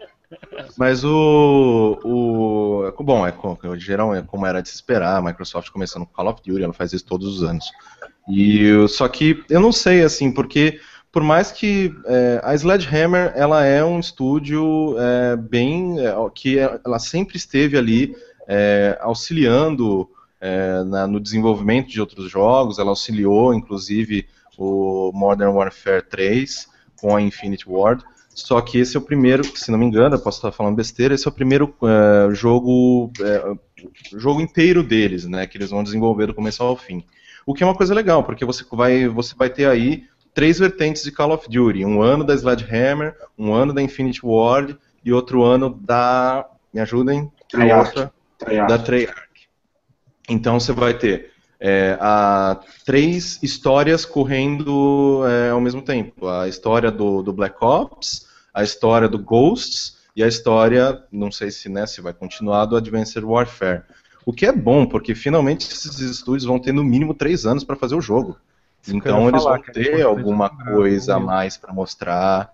Mas 0.77 1.05
o. 1.05 1.99
o 2.05 3.05
bom, 3.05 3.27
é, 3.27 3.33
co- 3.33 3.59
geral, 3.77 4.15
é 4.15 4.23
como 4.23 4.45
era 4.47 4.61
de 4.61 4.69
se 4.69 4.75
esperar, 4.75 5.17
a 5.17 5.23
Microsoft 5.23 5.71
começando 5.71 6.05
com 6.05 6.13
Call 6.13 6.29
of 6.29 6.41
Duty, 6.45 6.63
ela 6.65 6.73
faz 6.73 6.93
isso 6.93 7.05
todos 7.07 7.27
os 7.29 7.43
anos. 7.43 7.65
E 8.29 8.73
o- 8.73 8.89
só 8.89 9.09
que 9.09 9.43
eu 9.49 9.61
não 9.61 9.71
sei, 9.73 10.03
assim, 10.03 10.33
porque 10.33 10.81
por 11.13 11.23
mais 11.23 11.53
que 11.53 11.95
é, 12.07 12.41
a 12.43 12.55
Sledgehammer 12.55 13.33
ela 13.37 13.65
é 13.65 13.85
um 13.85 14.01
estúdio 14.01 14.97
é, 14.99 15.37
bem. 15.37 15.99
é, 16.01 16.13
que 16.35 16.59
é- 16.59 16.81
ela 16.85 16.99
sempre 16.99 17.37
esteve 17.37 17.79
ali 17.79 18.15
é, 18.47 18.99
auxiliando 19.01 20.09
é, 20.41 20.83
na- 20.85 21.07
no 21.07 21.19
desenvolvimento 21.19 21.89
de 21.89 22.01
outros 22.01 22.31
jogos, 22.31 22.79
ela 22.79 22.91
auxiliou, 22.91 23.55
inclusive, 23.55 24.27
o 24.59 25.11
Modern 25.15 25.51
Warfare 25.55 26.03
3 26.03 26.69
com 27.01 27.17
a 27.17 27.23
Infinity 27.23 27.65
Ward. 27.69 28.05
Só 28.35 28.61
que 28.61 28.79
esse 28.79 28.97
é 28.97 29.01
o 29.01 29.03
primeiro, 29.03 29.43
se 29.57 29.71
não 29.71 29.79
me 29.79 29.87
engano, 29.87 30.15
eu 30.15 30.21
posso 30.21 30.39
estar 30.39 30.53
falando 30.53 30.77
besteira, 30.77 31.15
esse 31.15 31.27
é 31.27 31.31
o 31.31 31.35
primeiro 31.35 31.75
é, 31.83 32.35
jogo, 32.35 33.11
é, 33.21 33.55
jogo 34.15 34.41
inteiro 34.43 34.83
deles, 34.83 35.25
né? 35.25 35.47
Que 35.47 35.57
eles 35.57 35.71
vão 35.71 35.83
desenvolver 35.83 36.27
do 36.27 36.35
começo 36.35 36.63
ao 36.63 36.77
fim. 36.77 37.03
O 37.47 37.55
que 37.55 37.63
é 37.63 37.67
uma 37.67 37.75
coisa 37.75 37.95
legal, 37.95 38.23
porque 38.23 38.45
você 38.45 38.63
vai, 38.71 39.09
você 39.09 39.35
vai 39.35 39.49
ter 39.49 39.67
aí 39.67 40.05
três 40.35 40.59
vertentes 40.59 41.03
de 41.03 41.11
Call 41.13 41.33
of 41.33 41.49
Duty. 41.49 41.83
Um 41.87 42.03
ano 42.03 42.25
da 42.25 42.35
Sledgehammer, 42.35 43.17
um 43.39 43.55
ano 43.55 43.73
da 43.73 43.81
Infinity 43.81 44.21
Ward 44.23 44.77
e 45.03 45.13
outro 45.15 45.43
ano 45.43 45.71
da. 45.71 46.47
Me 46.75 46.81
ajudem? 46.81 47.33
Treyarch. 47.49 47.89
Outra, 47.89 48.13
Treyarch. 48.39 48.69
da 48.69 48.79
Treyarch. 48.79 49.49
Então 50.29 50.59
você 50.59 50.73
vai 50.73 50.95
ter 50.95 51.31
é, 51.61 51.97
a, 52.01 52.61
três 52.85 53.43
histórias 53.43 54.05
correndo 54.05 55.23
é, 55.27 55.51
ao 55.51 55.61
mesmo 55.61 55.83
tempo. 55.83 56.29
A 56.29 56.49
história 56.49 56.91
do, 56.91 57.23
do, 57.23 57.33
Black 57.33 57.57
Ops, 57.61 58.27
a 58.53 58.63
história 58.63 59.09
do 59.09 59.19
Ghosts 59.19 59.97
e 60.15 60.23
a 60.23 60.29
história, 60.29 61.03
não 61.11 61.31
sei 61.31 61.51
se, 61.51 61.69
né, 61.69 61.87
se 61.87 62.01
vai 62.01 62.13
continuar, 62.13 62.67
do 62.67 62.77
Advanced 62.77 63.23
Warfare. 63.23 63.83
O 64.25 64.33
que 64.33 64.47
é 64.47 64.53
bom, 64.53 64.87
porque 64.87 65.15
finalmente 65.15 65.71
esses 65.71 66.01
estúdios 66.01 66.45
vão 66.45 66.59
ter 66.59 66.73
no 66.73 66.83
mínimo 66.83 67.15
três 67.15 67.47
anos 67.47 67.63
para 67.63 67.77
fazer 67.77 67.95
o 67.95 68.01
jogo. 68.01 68.37
Então 68.89 69.29
eles 69.29 69.43
vão 69.43 69.61
ter 69.61 70.03
alguma 70.03 70.49
coisa 70.49 71.17
a 71.17 71.21
mais 71.21 71.57
para 71.57 71.73
mostrar. 71.73 72.51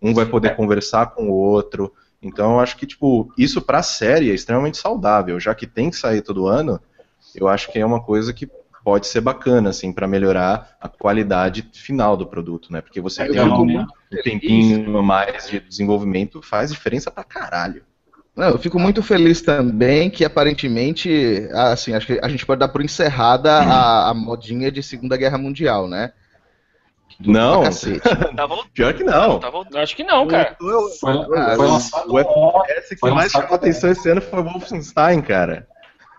Um 0.00 0.12
vai 0.12 0.26
poder 0.26 0.54
conversar 0.56 1.06
com 1.14 1.28
o 1.28 1.32
outro. 1.32 1.92
Então 2.26 2.52
eu 2.54 2.60
acho 2.60 2.76
que 2.76 2.86
tipo 2.86 3.32
isso 3.36 3.60
para 3.62 3.78
a 3.78 3.82
série 3.82 4.30
é 4.30 4.34
extremamente 4.34 4.78
saudável, 4.78 5.38
já 5.40 5.54
que 5.54 5.66
tem 5.66 5.90
que 5.90 5.96
sair 5.96 6.22
todo 6.22 6.46
ano. 6.46 6.80
Eu 7.34 7.48
acho 7.48 7.70
que 7.70 7.78
é 7.78 7.86
uma 7.86 8.02
coisa 8.02 8.32
que 8.32 8.48
pode 8.84 9.06
ser 9.06 9.20
bacana 9.20 9.70
assim 9.70 9.92
para 9.92 10.06
melhorar 10.06 10.76
a 10.80 10.88
qualidade 10.88 11.68
final 11.72 12.16
do 12.16 12.26
produto, 12.26 12.72
né? 12.72 12.80
Porque 12.80 13.00
você 13.00 13.22
É, 13.22 13.28
tem 13.28 13.40
um, 13.40 13.80
um 13.80 13.86
tempinho 14.22 14.98
a 14.98 15.02
mais 15.02 15.48
de 15.48 15.58
desenvolvimento 15.60 16.42
faz 16.42 16.70
diferença 16.70 17.10
pra 17.10 17.24
caralho. 17.24 17.82
Não, 18.36 18.48
eu 18.48 18.58
fico 18.58 18.78
muito 18.80 19.02
feliz 19.02 19.40
também 19.40 20.10
que 20.10 20.24
aparentemente, 20.24 21.48
assim, 21.52 21.94
acho 21.94 22.06
que 22.06 22.18
a 22.20 22.28
gente 22.28 22.44
pode 22.44 22.58
dar 22.58 22.68
por 22.68 22.82
encerrada 22.82 23.52
a, 23.52 24.10
a 24.10 24.14
modinha 24.14 24.72
de 24.72 24.82
Segunda 24.82 25.16
Guerra 25.16 25.38
Mundial, 25.38 25.86
né? 25.88 26.12
Não. 27.20 27.62
Tá 28.36 28.46
voltando. 28.46 28.70
pior 28.72 28.94
que 28.94 29.04
não. 29.04 29.38
Tá 29.38 29.50
voltando. 29.50 29.76
Eu 29.76 29.82
acho 29.82 29.94
que 29.96 30.02
não, 30.04 30.26
cara. 30.26 30.56
Foi, 30.58 31.12
Ah, 31.12 31.54
foi 31.56 31.66
o- 31.66 31.72
lançado 31.72 32.12
o-. 32.12 32.18
Essa 32.68 32.88
que 32.94 33.00
Foi 33.00 33.10
mais 33.12 33.30
chamou 33.32 33.54
atenção 33.54 33.90
esse 33.90 34.08
ano 34.08 34.20
foi 34.20 34.40
o 34.40 34.44
Wolfenstein, 34.44 35.22
cara. 35.22 35.68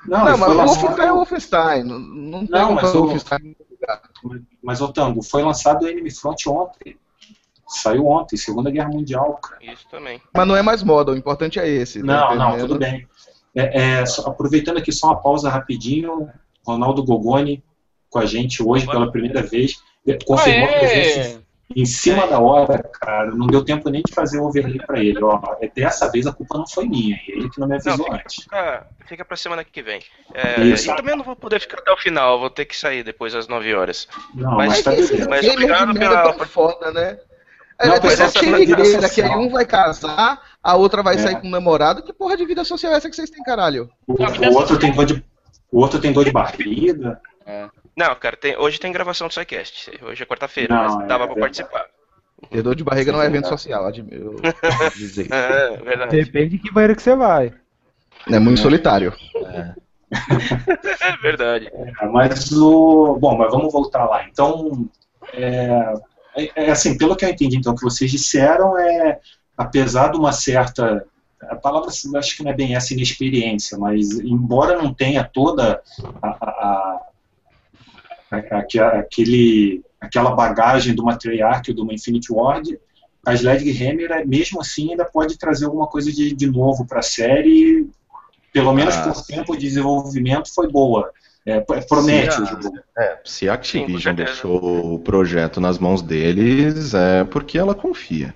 Não, 0.07 0.23
Não, 0.23 0.37
mas 0.37 0.49
o 0.51 0.53
Wolfenstein 0.55 1.05
é 1.07 1.11
o 1.11 1.15
Wolfenstein. 1.15 1.83
Não, 1.83 1.99
não 1.99 2.41
Não, 2.43 2.71
mas 2.73 2.93
o- 2.95 2.99
Wolfenstein. 3.01 3.55
mas 4.63 4.81
o 4.81 4.91
Tango, 4.93 5.21
foi 5.23 5.43
lançado 5.43 5.83
o 5.83 5.87
Enemy 5.87 6.11
Front 6.11 6.47
ontem. 6.47 6.97
Saiu 7.67 8.05
ontem, 8.07 8.37
Segunda 8.37 8.69
Guerra 8.69 8.89
Mundial, 8.89 9.33
cara. 9.41 9.57
Isso 9.63 9.87
também. 9.89 10.21
Mas 10.33 10.47
não 10.47 10.55
é 10.55 10.61
mais 10.61 10.83
moda, 10.83 11.11
o 11.11 11.17
importante 11.17 11.59
é 11.59 11.67
esse. 11.67 11.99
tá 11.99 12.05
Não, 12.05 12.35
não, 12.35 12.57
tudo 12.59 12.77
bem. 12.77 13.07
É, 13.55 13.99
é, 14.01 14.05
só- 14.05 14.29
aproveitando 14.29 14.77
aqui 14.77 14.91
só 14.91 15.07
uma 15.07 15.19
pausa 15.21 15.49
rapidinho, 15.49 16.29
Ronaldo 16.65 17.03
Gogoni 17.03 17.63
com 18.09 18.19
a 18.19 18.25
gente 18.25 18.61
hoje 18.61 18.85
pela 18.85 19.11
primeira 19.11 19.41
vez. 19.41 19.81
Confirmou 20.25 20.69
a 20.69 20.79
presença 20.79 21.19
Aê! 21.19 21.38
em 21.75 21.85
cima 21.85 22.27
da 22.27 22.39
hora, 22.39 22.77
cara. 23.01 23.31
Não 23.31 23.47
deu 23.47 23.63
tempo 23.65 23.89
nem 23.89 24.03
de 24.05 24.13
fazer 24.13 24.38
o 24.39 24.45
overlay 24.45 24.77
pra 24.85 25.00
ele. 25.00 25.24
Ó, 25.24 25.39
é, 25.59 25.67
dessa 25.67 26.12
vez 26.12 26.27
a 26.27 26.31
culpa 26.33 26.57
não 26.59 26.67
foi 26.67 26.88
minha, 26.88 27.19
ele 27.27 27.50
que 27.50 27.59
não 27.59 27.67
me 27.67 27.74
avisou 27.75 27.97
Não, 28.07 28.13
antes. 28.15 28.43
Fica, 28.43 28.88
fica 29.07 29.25
pra 29.25 29.35
semana 29.35 29.63
que 29.63 29.81
vem. 29.81 30.00
É, 30.33 30.62
Isso. 30.62 30.91
e 30.91 30.95
também 30.95 31.13
eu 31.13 31.17
não 31.17 31.25
vou 31.25 31.35
poder 31.35 31.59
ficar 31.59 31.79
até 31.79 31.91
o 31.91 31.97
final, 31.97 32.39
vou 32.39 32.50
ter 32.51 32.65
que 32.65 32.77
sair 32.77 33.03
depois 33.03 33.33
às 33.33 33.47
9 33.47 33.74
horas. 33.74 34.07
Não, 34.35 34.55
Mas- 34.57 34.69
mas, 34.69 34.83
tá 34.83 34.91
Mas 34.91 35.09
beleza. 35.09 35.29
Mas 35.29 35.47
obrigado 35.47 35.93
pela- 35.97 36.33
tão 36.33 36.45
foda, 36.47 36.91
né? 36.91 37.17
É, 37.77 37.88
Não, 37.88 37.95
é 37.95 38.00
mas 38.01 38.13
só 38.17 38.24
essa 38.25 38.39
é 38.39 38.41
vida 38.43 38.62
igreja, 38.62 39.09
que 39.09 39.21
aí 39.21 39.31
um 39.35 39.50
vai 39.50 39.65
casar, 39.65 40.41
a 40.63 40.75
outra 40.77 41.03
vai 41.03 41.15
É. 41.15 41.17
sair 41.17 41.41
com 41.41 41.47
um 41.47 41.51
namorado. 41.51 42.01
Que 42.03 42.13
porra 42.13 42.38
de 42.38 42.45
vida 42.45 42.63
social 42.63 42.93
é 42.93 42.95
essa 42.95 43.09
que 43.09 43.15
vocês 43.17 43.29
têm, 43.29 43.43
caralho? 43.43 43.89
O, 44.07 44.13
o 44.13 44.53
outro 44.55 44.79
tem 44.79 44.93
dor 44.93 45.05
de, 45.05 45.21
o 45.71 45.81
outro 45.81 46.00
tem 46.00 46.13
dor 46.13 46.24
de 46.24 46.31
barriga. 46.31 47.19
Não, 47.95 48.13
cara, 48.15 48.35
tem- 48.35 48.57
hoje 48.57 48.79
tem 48.79 48.91
gravação 48.91 49.27
do 49.27 49.33
SciCast. 49.33 49.91
Hoje 50.03 50.23
é 50.23 50.25
quarta-feira, 50.25 50.73
Não, 50.75 50.83
mas 50.83 50.93
é 51.03 51.07
dava 51.07 51.25
pra 51.27 51.35
verdade. 51.35 51.39
participar. 51.39 51.85
Ter 52.51 52.61
dor 52.61 52.75
de 52.75 52.83
barriga 52.83 53.11
não 53.11 53.21
é 53.21 53.25
evento 53.27 53.43
verdade. 53.43 53.61
social, 53.61 53.85
admi- 53.87 54.09
eu 54.13 54.35
dizer. 54.95 55.27
É, 55.31 55.77
verdade. 55.77 56.11
Depende 56.23 56.49
de 56.49 56.59
que 56.59 56.71
banheiro 56.71 56.95
que 56.95 57.01
você 57.01 57.15
vai. 57.15 57.53
É 58.29 58.39
muito 58.39 58.59
solitário. 58.59 59.13
É 61.01 61.17
verdade. 61.21 61.67
É, 62.01 62.05
Mas 62.07 62.51
o. 62.51 63.17
Bom, 63.19 63.37
mas 63.37 63.51
vamos 63.51 63.71
voltar 63.73 64.05
lá. 64.05 64.23
Então, 64.29 64.87
é, 65.33 65.93
é- 66.37 66.51
é 66.67 66.71
assim, 66.71 66.97
pelo 66.97 67.15
que 67.15 67.25
eu 67.25 67.29
entendi, 67.29 67.57
então, 67.57 67.73
o 67.73 67.75
que 67.75 67.83
vocês 67.83 68.09
disseram 68.11 68.77
é, 68.77 69.19
apesar 69.57 70.09
de 70.11 70.17
uma 70.17 70.31
certa. 70.31 71.05
A 71.49 71.55
palavra 71.55 71.89
acho 71.89 72.37
que 72.37 72.43
não 72.43 72.51
é 72.51 72.53
bem 72.53 72.75
essa 72.75 72.93
inexperiência, 72.93 73.77
mas 73.77 74.11
embora 74.19 74.77
não 74.81 74.93
tenha 74.93 75.23
toda 75.23 75.81
a, 76.21 76.27
a- 76.29 76.94
aquele, 78.35 79.83
aquela 79.99 80.31
bagagem 80.31 80.93
de 80.93 81.01
uma 81.01 81.17
Treyarch 81.17 81.71
ou 81.71 81.75
de 81.75 81.81
uma 81.81 81.93
Infinity 81.93 82.31
Ward, 82.31 82.77
a 83.25 83.33
Sledgehammer, 83.33 84.27
mesmo 84.27 84.61
assim, 84.61 84.91
ainda 84.91 85.05
pode 85.05 85.37
trazer 85.37 85.65
alguma 85.65 85.87
coisa 85.87 86.11
de, 86.11 86.33
de 86.33 86.47
novo 86.47 86.85
para 86.85 86.99
a 86.99 87.03
série, 87.03 87.87
pelo 88.53 88.71
menos 88.73 88.95
Ah, 88.95 89.11
por 89.11 89.25
tempo 89.25 89.53
de 89.57 89.67
desenvolvimento 89.67 90.53
foi 90.53 90.71
boa. 90.71 91.11
É, 91.45 91.59
promete 91.59 92.35
Sim, 92.35 92.41
o 92.41 92.45
jogo. 92.45 92.79
Se 93.23 93.47
a 93.47 93.53
Activision 93.53 94.15
Sim, 94.15 94.23
deixou 94.23 94.93
o 94.93 94.99
projeto 94.99 95.61
nas 95.61 95.77
mãos 95.77 96.01
deles, 96.01 96.93
é 96.93 97.23
porque 97.23 97.57
ela 97.57 97.75
confia. 97.75 98.33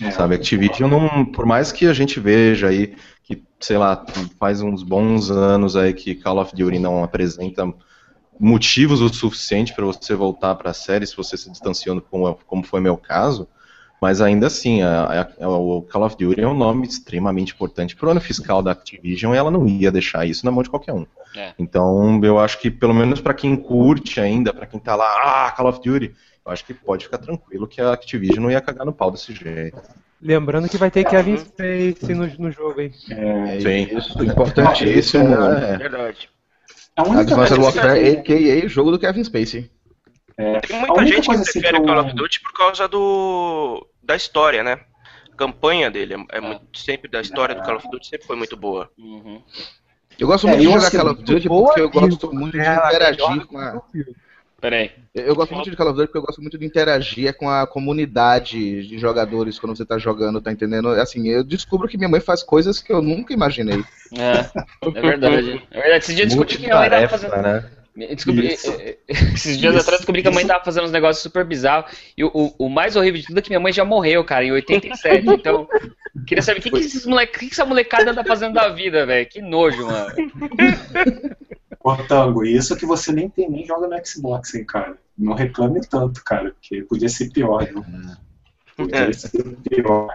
É. 0.00 0.10
Sabe, 0.10 0.34
a 0.34 0.36
Activision 0.36 0.88
não, 0.88 1.24
por 1.24 1.44
mais 1.44 1.72
que 1.72 1.86
a 1.86 1.92
gente 1.92 2.20
veja 2.20 2.68
aí 2.68 2.94
que, 3.24 3.42
sei 3.60 3.78
lá, 3.78 4.04
faz 4.38 4.60
uns 4.60 4.82
bons 4.82 5.30
anos 5.30 5.76
aí 5.76 5.92
que 5.92 6.14
Call 6.14 6.38
of 6.38 6.54
Duty 6.54 6.78
não 6.78 7.02
apresenta 7.02 7.72
motivos 8.38 9.00
o 9.00 9.08
suficiente 9.12 9.72
para 9.74 9.84
você 9.84 10.14
voltar 10.14 10.54
para 10.56 10.70
a 10.70 10.74
série 10.74 11.06
se 11.06 11.16
você 11.16 11.36
se 11.36 11.50
distanciando 11.50 12.00
como, 12.02 12.34
como 12.46 12.62
foi 12.64 12.80
meu 12.80 12.96
caso, 12.96 13.48
mas 14.00 14.20
ainda 14.20 14.48
assim, 14.48 14.82
a, 14.82 15.28
a- 15.40 15.48
o 15.48 15.82
Call 15.82 16.02
of 16.04 16.16
Duty 16.16 16.40
é 16.40 16.48
um 16.48 16.54
nome 16.56 16.86
extremamente 16.86 17.52
importante 17.52 17.94
para 17.94 18.08
o 18.08 18.10
ano 18.10 18.20
fiscal 18.20 18.60
da 18.62 18.72
Activision 18.72 19.32
e 19.32 19.36
ela 19.36 19.50
não 19.50 19.66
ia 19.68 19.92
deixar 19.92 20.26
isso 20.26 20.44
na 20.44 20.50
mão 20.50 20.62
de 20.62 20.70
qualquer 20.70 20.92
um. 20.92 21.06
É. 21.36 21.52
Então, 21.58 22.20
eu 22.24 22.38
acho 22.38 22.58
que 22.58 22.70
pelo 22.70 22.92
menos 22.92 23.20
para 23.20 23.32
quem 23.32 23.54
curte 23.56 24.20
ainda, 24.20 24.52
para 24.52 24.66
quem 24.66 24.80
tá 24.80 24.96
lá, 24.96 25.46
ah, 25.46 25.50
Call 25.52 25.68
of 25.68 25.80
Duty, 25.80 26.12
eu 26.44 26.52
acho 26.52 26.64
que 26.64 26.74
pode 26.74 27.04
ficar 27.04 27.18
tranquilo 27.18 27.68
que 27.68 27.80
a 27.80 27.92
Activision 27.92 28.42
não 28.42 28.50
ia 28.50 28.60
cagar 28.60 28.84
no 28.84 28.92
pau 28.92 29.10
desse 29.10 29.32
jeto. 29.32 29.80
Lembrando 30.20 30.68
que 30.68 30.76
vai 30.76 30.90
ter 30.90 31.04
Kevin 31.04 31.36
Spacey 31.36 32.14
no, 32.14 32.26
no 32.38 32.50
jogo, 32.50 32.80
hein? 32.80 32.92
É, 33.10 33.60
Sim. 33.60 33.96
Isso, 33.96 34.24
importantíssimo. 34.24 35.34
É, 35.34 35.76
Verdade. 35.78 36.28
A 36.96 37.02
única 37.02 37.20
Advanced 37.22 37.56
coisa 37.56 37.62
Warfare, 37.78 38.22
que- 38.22 38.32
a.k.a. 38.34 38.68
jogo 38.68 38.90
do 38.90 38.98
Kevin 38.98 39.24
Spacey. 39.24 39.70
Tem 40.36 40.76
A 40.76 40.80
muita 40.86 41.06
gente 41.06 41.28
que 41.28 41.34
assim 41.34 41.60
prefere 41.60 41.76
que 41.76 41.82
eu- 41.82 41.86
Call 41.86 42.04
of 42.04 42.14
Duty 42.14 42.40
por 42.40 42.52
causa 42.52 42.88
do 42.88 43.86
da 44.02 44.16
história, 44.16 44.62
né? 44.62 44.80
A 45.32 45.36
campanha 45.36 45.90
dele 45.90 46.14
é, 46.14 46.36
é 46.38 46.40
muito, 46.40 46.78
sempre 46.78 47.10
da 47.10 47.20
história 47.20 47.54
do 47.54 47.62
Call 47.62 47.76
of 47.76 47.88
Duty 47.90 48.06
sempre 48.08 48.26
foi 48.26 48.36
muito 48.36 48.56
boa. 48.56 48.90
Uhum. 48.98 49.42
Eu 50.18 50.26
gosto 50.26 50.46
É, 50.46 50.50
muito 50.50 50.60
de 50.60 50.66
eu 50.66 50.72
jogar 50.80 50.90
Call 50.90 51.12
of 51.12 51.22
Duty 51.22 51.48
porque 51.48 51.80
eu 51.80 51.90
gosto 51.90 52.32
muito 52.32 52.52
de 52.52 52.60
ela 52.64 52.88
interagir 52.88 53.46
com 53.46 53.58
a. 53.58 53.82
Peraí. 54.62 54.92
Eu 55.12 55.34
gosto 55.34 55.52
muito 55.56 55.68
de 55.68 55.76
Call 55.76 55.88
of 55.88 55.96
Duty 55.96 56.06
porque 56.06 56.18
eu 56.18 56.22
gosto 56.22 56.40
muito 56.40 56.56
de 56.56 56.64
interagir 56.64 57.34
com 57.36 57.50
a 57.50 57.66
comunidade 57.66 58.86
de 58.86 58.96
jogadores 58.96 59.58
quando 59.58 59.76
você 59.76 59.84
tá 59.84 59.98
jogando, 59.98 60.40
tá 60.40 60.52
entendendo? 60.52 60.88
Assim, 60.90 61.28
eu 61.28 61.42
descubro 61.42 61.88
que 61.88 61.98
minha 61.98 62.08
mãe 62.08 62.20
faz 62.20 62.44
coisas 62.44 62.78
que 62.78 62.92
eu 62.92 63.02
nunca 63.02 63.32
imaginei. 63.32 63.82
É, 64.16 64.88
é 64.88 65.00
verdade. 65.00 65.60
É 65.68 65.80
verdade. 65.80 66.04
Esses 66.04 66.14
dias 66.14 66.32
eu 66.32 66.44
descobri 66.44 66.56
que 66.58 66.62
minha 66.62 66.76
mãe 66.76 66.90
tava 66.90 67.08
fazendo. 67.08 67.36
né? 67.42 67.70
Descobri, 68.14 68.46
esses 69.08 69.58
dias 69.58 69.74
Isso. 69.74 69.82
atrás 69.82 69.98
descobri 69.98 70.22
que 70.22 70.28
a 70.28 70.30
mãe 70.30 70.46
tava 70.46 70.64
fazendo 70.64 70.84
uns 70.84 70.92
negócios 70.92 71.24
super 71.24 71.44
bizarros. 71.44 71.90
E 72.16 72.22
o, 72.22 72.30
o, 72.32 72.66
o 72.66 72.68
mais 72.68 72.94
horrível 72.94 73.20
de 73.20 73.26
tudo 73.26 73.40
é 73.40 73.42
que 73.42 73.50
minha 73.50 73.58
mãe 73.58 73.72
já 73.72 73.84
morreu, 73.84 74.24
cara, 74.24 74.44
em 74.44 74.52
87. 74.52 75.26
Então, 75.28 75.66
queria 76.24 76.40
saber 76.40 76.60
o 76.60 76.62
que, 76.62 76.70
que, 76.70 76.78
esses 76.78 77.04
moleque, 77.04 77.36
o 77.36 77.40
que, 77.40 77.46
que 77.46 77.52
essa 77.52 77.64
molecada 77.64 78.12
anda 78.12 78.24
fazendo 78.24 78.54
da 78.54 78.68
vida, 78.68 79.04
velho. 79.04 79.28
Que 79.28 79.42
nojo, 79.42 79.86
mano. 79.86 80.14
Ô, 81.84 81.96
Tango, 81.96 82.44
isso 82.44 82.76
que 82.76 82.86
você 82.86 83.12
nem 83.12 83.28
tem, 83.28 83.50
nem 83.50 83.66
joga 83.66 83.88
no 83.88 84.06
Xbox, 84.06 84.54
hein, 84.54 84.64
cara. 84.64 84.96
Não 85.18 85.34
reclame 85.34 85.80
tanto, 85.86 86.22
cara, 86.24 86.52
porque 86.52 86.82
podia 86.82 87.08
ser 87.08 87.30
pior, 87.30 87.64
viu? 87.66 87.84
Podia 88.76 89.12
ser 89.12 89.30
pior. 89.68 90.08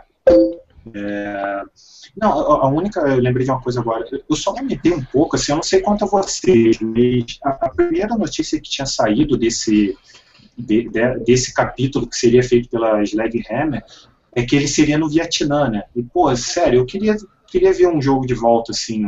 É, 0.93 1.61
Não, 2.15 2.31
a 2.31 2.67
única, 2.69 3.01
eu 3.01 3.17
lembrei 3.17 3.45
de 3.45 3.51
uma 3.51 3.61
coisa 3.61 3.81
agora, 3.81 4.05
eu 4.29 4.35
só 4.35 4.53
lamentei 4.53 4.93
um 4.93 5.03
pouco, 5.03 5.35
assim, 5.35 5.51
eu 5.51 5.57
não 5.57 5.63
sei 5.63 5.81
quanto 5.81 6.05
a 6.05 6.07
vocês, 6.07 6.79
mas 6.79 7.37
a 7.43 7.65
a 7.65 7.69
primeira 7.69 8.15
notícia 8.17 8.59
que 8.59 8.69
tinha 8.69 8.85
saído 8.85 9.37
desse, 9.37 9.97
de- 10.57 10.89
de- 10.89 11.19
desse 11.25 11.53
capítulo 11.53 12.07
que 12.07 12.15
seria 12.15 12.41
feito 12.41 12.69
pela 12.69 13.03
Sledgehammer 13.03 13.83
é 14.33 14.45
que 14.45 14.55
ele 14.55 14.67
seria 14.67 14.97
no 14.97 15.09
Vietnã, 15.09 15.69
né? 15.69 15.83
E, 15.95 16.01
pô, 16.03 16.33
sério, 16.35 16.79
eu 16.79 16.85
queria, 16.85 17.15
queria 17.47 17.73
ver 17.73 17.87
um 17.87 18.01
jogo 18.01 18.25
de 18.25 18.33
volta, 18.33 18.71
assim, 18.71 19.05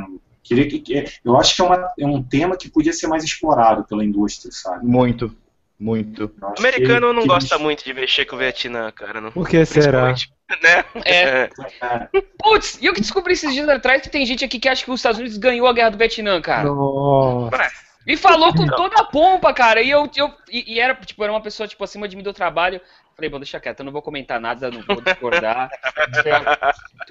queria 0.49 0.67
que, 0.67 0.79
que- 0.79 1.05
eu 1.23 1.37
acho 1.39 1.55
que 1.55 1.61
é, 1.61 1.65
uma- 1.65 1.93
é 1.97 2.05
um 2.05 2.21
tema 2.21 2.57
que 2.57 2.69
podia 2.69 2.91
ser 2.91 3.07
mais 3.07 3.23
explorado 3.23 3.83
pela 3.85 4.03
indústria, 4.03 4.51
sabe? 4.51 4.85
Muito. 4.85 5.33
Muito. 5.79 6.29
Acho 6.41 6.59
Americano 6.59 7.07
que- 7.07 7.13
não 7.13 7.21
que 7.21 7.27
gosta 7.29 7.55
eles- 7.55 7.63
muito 7.63 7.85
de 7.85 7.93
mexer 7.93 8.25
com 8.25 8.35
o 8.35 8.39
Vietnã, 8.39 8.91
cara. 8.91 9.21
Não, 9.21 9.31
Por 9.31 9.47
que 9.47 9.63
será? 9.65 10.13
né? 10.61 10.83
É. 11.05 11.49
É, 11.81 12.21
Putz, 12.37 12.77
e 12.81 12.85
eu 12.87 12.93
que 12.93 12.99
descobri 12.99 13.31
esses 13.31 13.53
dias 13.53 13.69
atrás 13.69 14.01
que 14.01 14.09
tem 14.09 14.25
gente 14.25 14.43
aqui 14.43 14.59
que 14.59 14.67
acha 14.67 14.83
que 14.83 14.91
os 14.91 14.99
Estados 14.99 15.19
Unidos 15.19 15.37
ganhou 15.37 15.67
a 15.67 15.71
guerra 15.73 15.91
do 15.91 15.97
Vietnã, 15.97 16.41
cara. 16.41 16.67
Nossa. 16.67 17.71
E 18.05 18.17
falou 18.17 18.53
com 18.53 18.65
toda 18.65 18.99
a 18.99 19.03
pompa, 19.05 19.53
cara. 19.53 19.81
E 19.81 19.89
eu, 19.89 20.09
eu 20.17 20.33
e, 20.51 20.73
e 20.73 20.79
era, 20.79 20.95
tipo, 20.95 21.23
era 21.23 21.31
uma 21.31 21.41
pessoa, 21.41 21.67
tipo, 21.67 21.81
acima 21.83 22.07
de 22.09 22.15
mim 22.17 22.23
do 22.23 22.33
trabalho. 22.33 22.81
Falei, 23.19 23.29
bom, 23.29 23.37
deixa 23.39 23.59
quieto, 23.59 23.79
eu 23.81 23.85
não 23.85 23.91
vou 23.91 24.01
comentar 24.01 24.39
nada, 24.39 24.71
não 24.71 24.81
vou 24.81 25.01
discordar. 25.01 25.69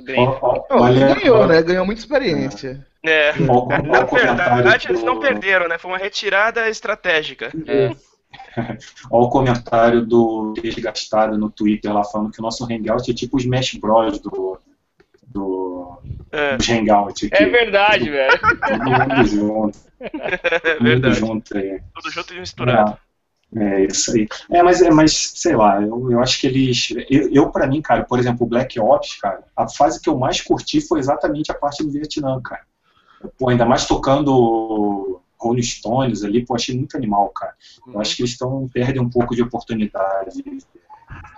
Não, 0.09 0.67
olha, 0.71 1.15
ganhou, 1.15 1.47
né? 1.47 1.63
Ganhou 1.63 1.85
muita 1.85 2.01
experiência. 2.01 2.87
É. 3.05 3.33
ó, 3.49 3.67
Na 3.69 4.55
verdade, 4.55 4.89
eles 4.89 5.03
não 5.03 5.15
do- 5.15 5.21
perderam, 5.21 5.69
né? 5.69 5.77
Foi 5.79 5.91
uma 5.91 5.99
retirada 5.99 6.69
estratégica. 6.69 7.53
É. 7.67 7.91
Ó, 9.11 9.23
o 9.25 9.29
comentário 9.31 10.05
do 10.05 10.53
desgastado 10.61 11.37
no 11.39 11.51
Twitter 11.51 11.93
lá 11.93 12.05
falando 12.05 12.31
que 12.31 12.39
o 12.41 12.43
nosso 12.43 12.65
Hangout 12.65 13.11
é 13.11 13.15
tipo 13.15 13.37
os 13.37 13.43
Smash 13.45 13.75
Bros. 13.75 14.19
do, 14.21 14.59
do, 15.27 15.99
É, 16.31 16.57
dos 16.57 16.69
Hangout 16.69 17.27
aqui. 17.27 17.43
É 17.43 17.47
verdade, 17.47 18.11
velho. 18.11 18.39
Todo 18.41 18.85
mundo 18.85 19.27
junto. 19.27 19.79
é 20.01 20.37
Todo 20.37 20.73
mundo 20.75 20.85
verdade. 20.85 21.15
junto 21.19 21.57
aí. 21.59 21.81
Tudo 21.95 22.11
junto 22.11 22.35
e 22.35 22.41
misturado. 22.41 22.93
É, 22.93 23.08
é 23.57 23.85
isso 23.87 24.13
aí. 24.13 24.29
É, 24.51 24.63
mas, 24.63 24.83
é, 24.83 24.91
mas 24.91 25.33
sei 25.35 25.57
lá, 25.57 25.81
eu, 25.81 26.11
eu 26.13 26.21
acho 26.21 26.41
que 26.41 26.47
eles. 26.47 26.93
Eu, 27.09 27.33
eu 27.33 27.51
para 27.51 27.67
mim, 27.67 27.81
cara, 27.81 28.05
por 28.05 28.19
exemplo, 28.19 28.47
o 28.47 28.49
Black 28.49 28.79
Ops, 28.79 29.19
cara, 29.21 29.43
a 29.57 29.69
fase 29.69 30.01
que 30.01 30.09
eu 30.09 30.19
mais 30.19 30.41
curti 30.41 30.81
foi 30.81 30.99
exatamente 30.99 31.51
a 31.51 31.55
parte 31.55 31.83
do 31.83 31.91
Vietnã, 31.91 32.41
cara. 32.43 32.63
Pô, 33.39 33.49
ainda 33.49 33.65
mais 33.65 33.87
tocando 33.87 35.21
Rolling 35.41 35.63
Stones 35.63 36.25
ali, 36.25 36.45
pô, 36.45 36.55
achei 36.55 36.77
muito 36.77 36.97
animal, 36.97 37.31
cara. 37.31 37.55
Eu 37.87 38.01
acho 38.01 38.15
que 38.17 38.23
eles 38.23 38.33
estão 38.33 38.69
perdem 38.73 39.01
um 39.01 39.09
pouco 39.09 39.35
de 39.35 39.43
oportunidade. 39.43 40.45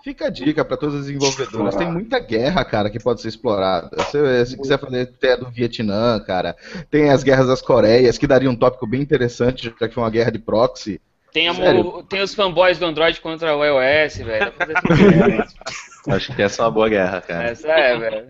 Fica 0.02 0.26
a 0.26 0.30
dica 0.30 0.64
pra 0.64 0.76
todas 0.76 0.96
as 0.96 1.06
desenvolvedoras. 1.06 1.76
Tem 1.76 1.90
muita 1.90 2.18
guerra, 2.18 2.64
cara, 2.64 2.90
que 2.90 2.98
pode 2.98 3.20
ser 3.20 3.28
explorada. 3.28 3.90
Se, 4.04 4.46
se 4.46 4.56
quiser 4.56 4.80
fazer 4.80 5.02
até 5.02 5.36
do 5.36 5.48
Vietnã, 5.50 6.18
cara. 6.20 6.56
Tem 6.90 7.10
as 7.10 7.22
guerras 7.22 7.46
das 7.46 7.62
Coreias, 7.62 8.18
que 8.18 8.26
daria 8.26 8.50
um 8.50 8.56
tópico 8.56 8.86
bem 8.86 9.00
interessante, 9.00 9.72
já 9.78 9.88
que 9.88 9.94
foi 9.94 10.02
uma 10.02 10.10
guerra 10.10 10.32
de 10.32 10.38
proxy. 10.38 11.00
Tem, 11.32 11.48
a- 11.48 11.54
tem 12.08 12.20
os 12.22 12.34
fanboys 12.34 12.78
do 12.78 12.86
Android 12.86 13.20
contra 13.20 13.56
o 13.56 13.64
iOS, 13.64 14.16
velho. 14.18 14.52
Acho 16.08 16.34
que 16.34 16.42
essa 16.42 16.62
é 16.62 16.64
uma 16.64 16.70
boa 16.70 16.88
guerra, 16.88 17.20
cara. 17.20 17.50
Essa 17.50 17.68
é, 17.68 17.96
velho. 17.98 18.26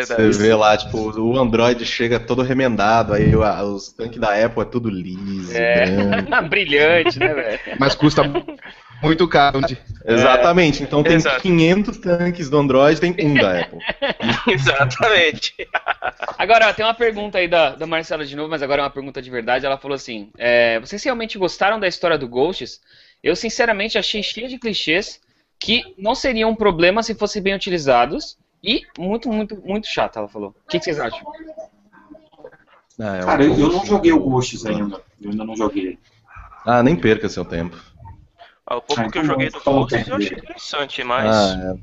Você 0.00 0.30
vê 0.30 0.54
lá, 0.54 0.76
tipo, 0.76 0.98
o 1.20 1.38
Android 1.38 1.84
chega 1.84 2.20
todo 2.20 2.42
remendado, 2.42 3.12
aí 3.12 3.34
os 3.34 3.92
tanques 3.92 4.18
da 4.20 4.28
Apple 4.44 4.62
é 4.62 4.66
tudo 4.66 4.88
liso, 4.88 5.56
É. 5.56 5.84
branco. 5.90 6.46
Brilhante, 6.48 7.18
né, 7.18 7.34
velho? 7.34 7.60
Mas 7.78 7.94
custa 7.94 8.22
muito 9.02 9.26
caro. 9.28 9.60
Exatamente, 10.04 10.82
então 10.82 11.02
tem 11.02 11.14
Exato. 11.14 11.42
500 11.42 11.98
tanques 11.98 12.48
do 12.50 12.58
Android, 12.58 13.00
tem 13.00 13.14
um 13.26 13.34
da 13.34 13.60
Apple. 13.60 13.78
Exatamente. 14.48 15.54
Agora, 16.38 16.68
ó, 16.68 16.72
tem 16.72 16.84
uma 16.84 16.94
pergunta 16.94 17.38
aí 17.38 17.48
da, 17.48 17.74
da 17.74 17.86
Marcela 17.86 18.24
de 18.24 18.34
novo, 18.36 18.48
mas 18.50 18.62
agora 18.62 18.82
é 18.82 18.84
uma 18.84 18.90
pergunta 18.90 19.20
de 19.22 19.30
verdade. 19.30 19.66
Ela 19.66 19.78
falou 19.78 19.94
assim: 19.94 20.30
é, 20.38 20.80
vocês 20.80 21.02
realmente 21.02 21.38
gostaram 21.38 21.78
da 21.78 21.88
história 21.88 22.18
do 22.18 22.28
Ghosts? 22.28 22.80
Eu, 23.22 23.36
sinceramente, 23.36 23.96
achei 23.98 24.22
cheia 24.22 24.48
de 24.48 24.58
clichês 24.58 25.20
que 25.58 25.94
não 25.96 26.14
seriam 26.14 26.50
um 26.50 26.56
problema 26.56 27.02
se 27.02 27.14
fossem 27.14 27.40
bem 27.42 27.54
utilizados. 27.54 28.36
E 28.64 28.82
muito, 28.98 29.28
muito, 29.28 29.56
muito 29.64 29.86
chato, 29.88 30.18
ela 30.18 30.28
falou. 30.28 30.54
O 30.64 30.68
que, 30.70 30.78
que 30.78 30.84
vocês 30.84 31.00
acham? 31.00 31.20
Ah, 33.00 33.16
é 33.16 33.22
um- 33.22 33.26
Cara, 33.26 33.44
eu, 33.44 33.58
eu 33.58 33.68
não 33.68 33.84
joguei 33.84 34.12
o 34.12 34.20
Ghosts 34.20 34.64
ainda. 34.66 35.00
Eu 35.20 35.30
ainda 35.30 35.44
não 35.44 35.56
joguei. 35.56 35.98
Ah, 36.64 36.82
nem 36.82 36.94
perca 36.94 37.28
seu 37.28 37.44
tempo. 37.44 37.76
Ah, 38.72 38.76
o 38.76 38.80
pouco 38.80 39.02
Ah, 39.02 39.10
que 39.10 39.18
eu 39.18 39.22
então 39.22 39.24
joguei 39.34 39.50
do 39.50 39.60
Ghosts 39.60 40.08
eu 40.08 40.16
achei 40.16 40.38
interessante, 40.38 41.04
mas. 41.04 41.36
Ah, 41.36 41.74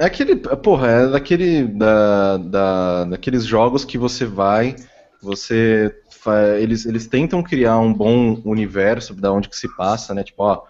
é. 0.00 0.04
É 0.04 0.06
aquele. 0.06 0.36
Porra, 0.36 0.88
é 0.88 1.08
daquele. 1.08 1.64
Da, 1.64 2.38
da, 2.38 3.04
daqueles 3.04 3.44
jogos 3.44 3.84
que 3.84 3.98
você 3.98 4.24
vai. 4.24 4.74
Você. 5.22 5.94
fa- 6.10 6.56
Eles, 6.58 6.86
eles 6.86 7.06
tentam 7.06 7.42
criar 7.42 7.78
um 7.78 7.92
bom 7.92 8.40
universo 8.44 9.14
da 9.14 9.30
onde 9.30 9.50
que 9.50 9.56
se 9.56 9.68
passa, 9.76 10.14
né? 10.14 10.24
Tipo, 10.24 10.44
ó. 10.44 10.62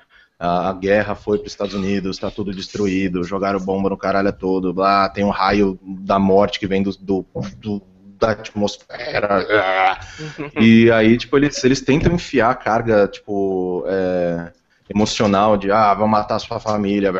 A, 0.42 0.72
guerra 0.72 1.14
foi 1.14 1.36
para 1.36 1.46
os 1.46 1.52
Estados 1.52 1.74
Unidos, 1.74 2.16
tá 2.18 2.30
tudo 2.30 2.50
destruído, 2.50 3.22
jogaram 3.22 3.60
bomba 3.60 3.90
no 3.90 3.96
caralho 3.96 4.32
todo, 4.32 4.72
lá 4.74 5.06
tem 5.10 5.22
um 5.22 5.28
raio 5.28 5.78
da 5.82 6.18
morte 6.18 6.58
que 6.58 6.66
vem 6.66 6.82
do, 6.82 6.90
do, 6.96 7.26
do- 7.58 7.82
da 8.18 8.30
atmosfera. 8.30 9.46
E 10.58 10.90
aí, 10.90 11.16
tipo, 11.18 11.36
eles, 11.36 11.62
eles 11.62 11.80
tentam 11.82 12.14
enfiar 12.14 12.50
a 12.50 12.54
carga, 12.54 13.06
tipo, 13.06 13.84
é, 13.86 14.50
emocional 14.90 15.56
de, 15.56 15.70
ah, 15.70 15.94
vão 15.94 16.08
matar 16.08 16.38
sua 16.40 16.58
família. 16.60 17.12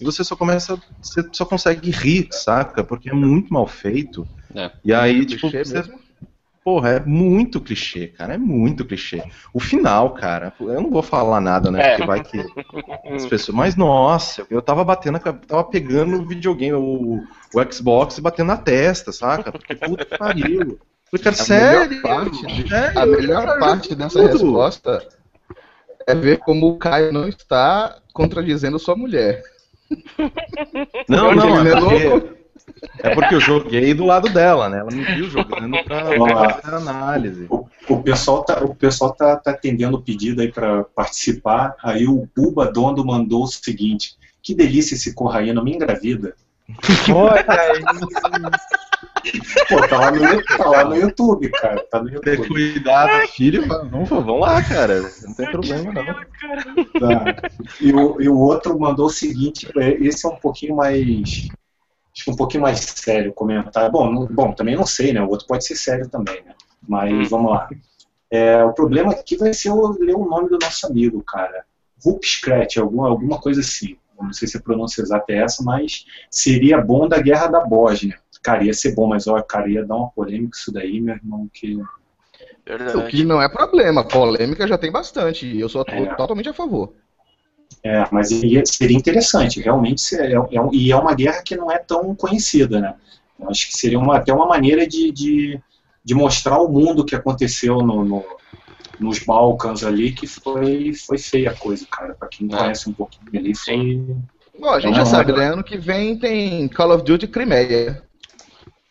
E 0.00 0.04
você 0.04 0.24
só 0.24 0.34
começa, 0.34 0.80
você 1.00 1.22
só 1.32 1.44
consegue 1.44 1.90
rir, 1.90 2.28
saca? 2.32 2.82
Porque 2.82 3.10
é 3.10 3.12
muito 3.12 3.52
mal 3.52 3.66
feito. 3.66 4.26
É. 4.54 4.70
E 4.84 4.92
aí, 4.92 5.24
tipo, 5.26 5.42
Clichê 5.50 5.64
você- 5.64 5.74
mesmo. 5.74 6.00
porra, 6.64 6.88
é 6.90 7.00
muito 7.00 7.60
clichê, 7.60 8.06
cara, 8.08 8.34
é 8.34 8.38
muito 8.38 8.84
clichê. 8.84 9.22
O 9.52 9.60
final, 9.60 10.10
cara, 10.14 10.52
eu 10.58 10.80
não 10.80 10.90
vou 10.90 11.02
falar 11.02 11.40
nada, 11.40 11.70
né? 11.70 11.80
É. 11.82 11.90
Porque 11.90 12.06
vai 12.06 12.22
que 12.24 12.38
as 13.14 13.26
pessoas, 13.26 13.56
mas 13.56 13.76
nossa, 13.76 14.46
eu 14.50 14.60
tava 14.62 14.82
batendo, 14.82 15.18
tava 15.46 15.64
pegando 15.64 16.16
o 16.20 16.26
videogame, 16.26 16.72
o, 16.74 17.22
o 17.54 17.72
Xbox 17.72 18.16
e 18.18 18.22
batendo 18.22 18.46
na 18.48 18.56
testa, 18.56 19.12
saca? 19.12 19.52
Porque 19.52 19.74
puta 19.74 20.04
que 20.04 20.16
pariu. 20.18 20.78
Falei, 21.10 21.24
cara, 21.24 21.30
A 21.30 21.32
sério? 21.34 21.90
melhor 21.90 22.02
parte, 22.02 22.46
de- 22.46 22.68
Sério? 22.68 22.98
a 23.00 23.06
melhor 23.06 23.58
parte 23.58 23.94
dessa 23.94 24.20
tudo. 24.20 24.32
resposta 24.32 25.08
é 26.06 26.14
ver 26.14 26.38
como 26.38 26.68
o 26.68 26.78
Caio 26.78 27.12
não 27.12 27.28
está 27.28 27.98
contradizendo 28.12 28.78
sua 28.78 28.96
mulher. 28.96 29.42
Não, 31.08 31.34
não, 31.34 31.60
Ele 31.60 31.68
é 31.68 31.72
é 31.72 31.80
porque, 31.80 32.04
louco. 32.08 32.28
é 32.98 33.14
porque 33.14 33.34
eu 33.34 33.40
joguei 33.40 33.94
do 33.94 34.04
lado 34.04 34.28
dela, 34.28 34.68
né? 34.68 34.78
Ela 34.78 34.90
me 34.90 35.04
viu 35.04 35.28
jogando 35.28 35.82
pra 35.84 36.10
Olá. 36.10 36.60
fazer 36.60 36.76
análise. 36.76 37.46
O, 37.50 37.66
o 37.88 38.02
pessoal 38.02 38.44
tá, 38.44 38.62
o 38.64 38.74
pessoal 38.74 39.12
tá, 39.12 39.36
tá 39.36 39.50
atendendo 39.50 39.96
o 39.96 40.02
pedido 40.02 40.40
aí 40.40 40.50
para 40.52 40.84
participar. 40.84 41.74
Aí 41.82 42.06
o 42.06 42.28
Buba 42.36 42.70
Dondo 42.70 43.04
mandou 43.04 43.44
o 43.44 43.48
seguinte: 43.48 44.14
que 44.42 44.54
delícia 44.54 44.94
esse 44.94 45.12
corraí, 45.14 45.52
não 45.52 45.64
me 45.64 45.74
engravida. 45.74 46.34
Olha 47.12 47.44
aí. 47.48 47.82
Pô, 49.68 49.86
tá 49.88 49.98
lá 49.98 50.10
no, 50.10 50.42
tá 50.44 50.68
lá 50.68 50.84
no 50.84 50.96
YouTube, 50.96 51.48
cara. 51.50 51.84
Tá 51.90 52.02
no 52.02 52.20
Ter 52.20 52.38
YouTube. 52.38 52.48
cuidado, 52.48 53.28
filho, 53.28 53.66
vamos, 53.66 54.08
vamos 54.08 54.40
lá, 54.40 54.62
cara. 54.62 55.00
Não 55.22 55.34
tem 55.34 55.50
problema, 55.50 55.92
não. 55.92 56.04
Tá. 56.98 57.36
E, 57.80 57.92
o, 57.92 58.20
e 58.20 58.28
o 58.28 58.38
outro 58.38 58.78
mandou 58.78 59.06
o 59.06 59.10
seguinte: 59.10 59.68
é, 59.76 59.90
esse 60.02 60.26
é 60.26 60.28
um 60.28 60.36
pouquinho 60.36 60.76
mais. 60.76 61.48
Acho 62.12 62.24
que 62.24 62.30
um 62.30 62.36
pouquinho 62.36 62.62
mais 62.62 62.80
sério 62.80 63.30
o 63.30 63.34
comentário. 63.34 63.90
Bom, 63.90 64.12
não- 64.12 64.26
bom, 64.26 64.52
também 64.52 64.74
não 64.76 64.86
sei, 64.86 65.12
né? 65.12 65.22
O 65.22 65.28
outro 65.28 65.46
pode 65.46 65.64
ser 65.64 65.76
sério 65.76 66.08
também, 66.08 66.42
né? 66.44 66.54
Mas 66.88 67.12
Hum. 67.12 67.24
vamos 67.30 67.52
lá. 67.52 67.68
É, 68.30 68.62
o 68.64 68.72
problema 68.72 69.12
aqui 69.12 69.36
vai 69.36 69.52
ser 69.52 69.68
eu 69.70 69.96
ler 70.00 70.14
o 70.14 70.24
nome 70.24 70.48
do 70.48 70.58
nosso 70.60 70.86
amigo, 70.86 71.22
cara. 71.24 71.64
Rup 72.04 72.24
Scratch, 72.24 72.76
alguma, 72.78 73.08
alguma 73.08 73.38
coisa 73.38 73.60
assim. 73.60 73.96
Não 74.20 74.32
sei 74.34 74.46
se 74.48 74.56
a 74.56 74.60
pronúncia 74.60 75.00
exata 75.02 75.32
é 75.32 75.38
essa, 75.38 75.62
mas 75.62 76.04
seria 76.30 76.78
bom 76.80 77.08
da 77.08 77.18
Guerra 77.20 77.46
da 77.46 77.60
Bósnia. 77.60 78.18
Cara, 78.42 78.64
ia 78.64 78.72
ser 78.74 78.94
bom, 78.94 79.06
mas 79.06 79.26
ó, 79.26 79.40
cara, 79.42 79.68
ia 79.68 79.84
dar 79.84 79.96
uma 79.96 80.10
polêmica 80.10 80.56
isso 80.56 80.72
daí, 80.72 81.00
meu 81.00 81.14
irmão, 81.14 81.48
que. 81.52 81.76
O 81.76 81.84
Verdade. 82.66 83.10
que 83.10 83.24
não 83.24 83.40
é 83.42 83.48
problema, 83.48 84.04
polêmica 84.04 84.66
já 84.66 84.78
tem 84.78 84.90
bastante, 84.92 85.46
e 85.46 85.60
eu 85.60 85.68
sou 85.68 85.84
É. 85.88 86.06
totalmente 86.14 86.48
a 86.48 86.54
favor. 86.54 86.92
É, 87.82 88.04
mas 88.12 88.30
ia- 88.30 88.64
seria 88.66 88.96
interessante, 88.96 89.60
realmente. 89.60 90.14
É, 90.16 90.32
é 90.32 90.40
um- 90.60 90.72
e 90.72 90.90
é 90.92 90.96
uma 90.96 91.14
guerra 91.14 91.42
que 91.42 91.56
não 91.56 91.70
é 91.70 91.78
tão 91.78 92.14
conhecida, 92.14 92.80
né? 92.80 92.94
Eu 93.38 93.48
acho 93.50 93.68
que 93.68 93.78
seria 93.78 93.98
uma, 93.98 94.16
até 94.18 94.32
uma 94.32 94.46
maneira 94.46 94.86
de, 94.86 95.10
de, 95.10 95.60
de 96.04 96.14
mostrar 96.14 96.56
ao 96.56 96.70
mundo 96.70 97.00
o 97.00 97.04
que 97.04 97.14
aconteceu 97.16 97.78
no, 97.78 98.04
no- 98.04 98.24
nos 98.98 99.18
Balcãs 99.20 99.82
ali, 99.82 100.12
que 100.12 100.26
foi, 100.26 100.92
foi 100.94 101.16
feia 101.18 101.50
a 101.50 101.56
coisa, 101.56 101.86
cara. 101.90 102.14
Pra 102.14 102.28
quem 102.28 102.46
É. 102.52 102.56
conhece 102.56 102.88
um 102.88 102.92
pouquinho 102.92 103.28
ali, 103.34 103.54
foi. 103.54 104.06
Bom, 104.58 104.68
a 104.70 104.80
gente 104.80 104.94
já 104.94 105.04
Vamos 105.04 105.08
sabe, 105.08 105.32
né? 105.32 105.46
Ano 105.52 105.64
que 105.64 105.78
vem 105.78 106.18
tem 106.18 106.68
Call 106.68 106.94
of 106.94 107.02
Duty 107.04 107.26
Crimeia. 107.28 108.02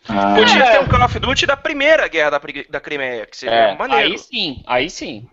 Ah, 0.09 0.35
Podia 0.35 0.63
É. 0.63 0.71
ter 0.71 0.79
um 0.83 0.87
Call 0.87 1.03
of 1.05 1.19
Duty 1.19 1.45
da 1.45 1.55
primeira 1.57 2.07
guerra 2.07 2.31
da, 2.31 2.41
da 2.69 2.79
Crimeia, 2.79 3.25
que 3.25 3.37
seria 3.37 3.55
É, 3.55 3.77
maneiro. 3.77 4.11
aí 4.13 4.17
sim, 4.17 4.63
aí 4.65 4.89
sim. 4.89 5.27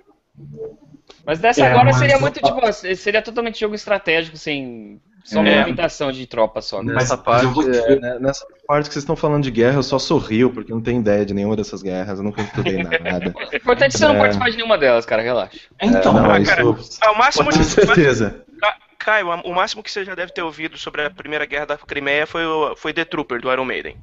Mas 1.24 1.38
dessa 1.38 1.62
É, 1.64 1.68
agora 1.70 1.86
mas 1.86 1.96
seria 1.96 2.18
muito, 2.18 2.40
tipo, 2.40 2.72
seria 2.96 3.22
totalmente 3.22 3.58
jogo 3.58 3.74
estratégico, 3.74 4.36
sem 4.36 5.00
só 5.24 5.40
É. 5.40 5.42
movimentação 5.58 6.12
de 6.12 6.24
tropa 6.26 6.60
só. 6.60 6.82
né? 6.82 6.94
Nessa 6.94 7.16
parte, 7.18 7.46
vou 7.46 7.64
é, 7.68 7.96
né, 7.98 8.18
nessa 8.20 8.46
parte 8.66 8.86
que 8.88 8.92
vocês 8.92 9.02
estão 9.02 9.16
falando 9.16 9.42
de 9.42 9.50
guerra, 9.50 9.76
eu 9.76 9.82
só 9.82 9.98
sorrio, 9.98 10.50
porque 10.50 10.70
eu 10.70 10.76
não 10.76 10.82
tenho 10.82 11.00
ideia 11.00 11.24
de 11.26 11.34
nenhuma 11.34 11.56
dessas 11.56 11.82
guerras, 11.82 12.18
eu 12.18 12.24
nunca 12.24 12.42
estudei 12.42 12.76
nada. 12.84 13.34
O 13.52 13.56
importante 13.56 13.96
é 13.96 13.98
você 13.98 14.06
não 14.06 14.14
É. 14.14 14.18
participar 14.18 14.50
de 14.50 14.56
nenhuma 14.56 14.78
delas, 14.78 15.04
cara, 15.04 15.22
relaxa. 15.22 15.58
então, 15.82 16.12
não, 16.12 16.30
ah, 16.30 16.38
isso 16.38 16.50
cara, 16.54 16.62
Ah, 17.00 17.12
o 17.12 17.18
máximo 17.18 17.50
de, 17.50 17.64
certeza. 17.64 18.44
Ca- 18.60 18.76
Caio, 18.98 19.28
o 19.28 19.54
máximo 19.54 19.82
que 19.82 19.90
você 19.90 20.04
já 20.04 20.14
deve 20.14 20.32
ter 20.32 20.42
ouvido 20.42 20.76
sobre 20.78 21.02
a 21.04 21.10
primeira 21.10 21.44
guerra 21.44 21.66
da 21.66 21.76
Crimeia 21.78 22.26
foi, 22.26 22.44
o, 22.46 22.76
foi 22.76 22.92
The 22.92 23.04
Trooper, 23.04 23.40
do 23.40 23.50
Iron 23.52 23.64
Maiden. 23.64 23.96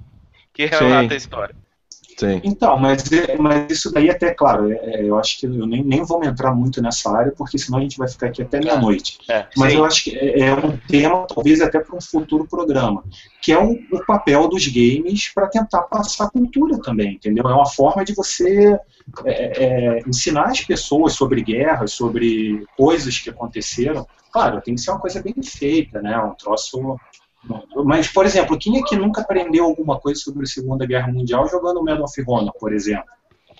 Que 0.53 0.65
relata 0.65 1.07
Sim. 1.07 1.13
a 1.13 1.17
história. 1.17 1.55
Sim. 2.17 2.41
Então, 2.43 2.77
mas, 2.77 3.11
é- 3.11 3.35
mas 3.37 3.71
isso 3.71 3.91
daí 3.91 4.09
até, 4.09 4.33
claro, 4.33 4.71
é- 4.71 4.75
é, 4.75 5.03
eu 5.03 5.17
acho 5.17 5.39
que 5.39 5.45
eu 5.45 5.65
nem, 5.65 5.83
nem 5.83 6.03
vou 6.03 6.23
entrar 6.23 6.53
muito 6.53 6.81
nessa 6.81 7.11
área, 7.11 7.31
porque 7.35 7.57
senão 7.57 7.79
a 7.79 7.81
gente 7.81 7.97
vai 7.97 8.07
ficar 8.07 8.27
aqui 8.27 8.41
até 8.41 8.59
meia-noite. 8.59 9.17
É. 9.29 9.47
Mas 9.57 9.71
Sim. 9.71 9.77
eu 9.77 9.85
acho 9.85 10.03
que 10.03 10.17
é, 10.17 10.39
é 10.41 10.53
um 10.53 10.77
tema, 10.87 11.25
talvez 11.27 11.61
até 11.61 11.79
para 11.79 11.95
um 11.95 12.01
futuro 12.01 12.47
programa, 12.47 13.03
que 13.41 13.51
é 13.51 13.59
o, 13.59 13.71
o 13.91 14.05
papel 14.05 14.47
dos 14.47 14.67
games 14.67 15.31
para 15.33 15.47
tentar 15.47 15.83
passar 15.83 16.29
cultura 16.29 16.79
também, 16.79 17.13
entendeu? 17.15 17.49
É 17.49 17.53
uma 17.53 17.65
forma 17.65 18.05
de 18.05 18.13
você 18.13 18.77
é, 19.25 19.63
é, 19.95 19.99
ensinar 20.07 20.45
as 20.45 20.61
pessoas 20.61 21.13
sobre 21.13 21.41
guerras, 21.41 21.93
sobre 21.93 22.63
coisas 22.77 23.17
que 23.17 23.29
aconteceram. 23.29 24.07
Claro, 24.31 24.61
tem 24.61 24.75
que 24.75 24.81
ser 24.81 24.91
uma 24.91 24.99
coisa 24.99 25.21
bem 25.21 25.35
feita, 25.43 26.01
né? 26.01 26.17
Um 26.17 26.33
troço. 26.35 26.97
Mas, 27.85 28.07
por 28.07 28.25
exemplo, 28.25 28.57
quem 28.57 28.77
é 28.79 28.83
que 28.83 28.95
nunca 28.95 29.21
aprendeu 29.21 29.65
alguma 29.65 29.99
coisa 29.99 30.19
sobre 30.19 30.43
a 30.43 30.45
Segunda 30.45 30.85
Guerra 30.85 31.07
Mundial 31.11 31.47
jogando 31.49 31.83
Medal 31.83 32.03
of 32.03 32.23
Honor, 32.27 32.53
por 32.59 32.73
exemplo? 32.73 33.05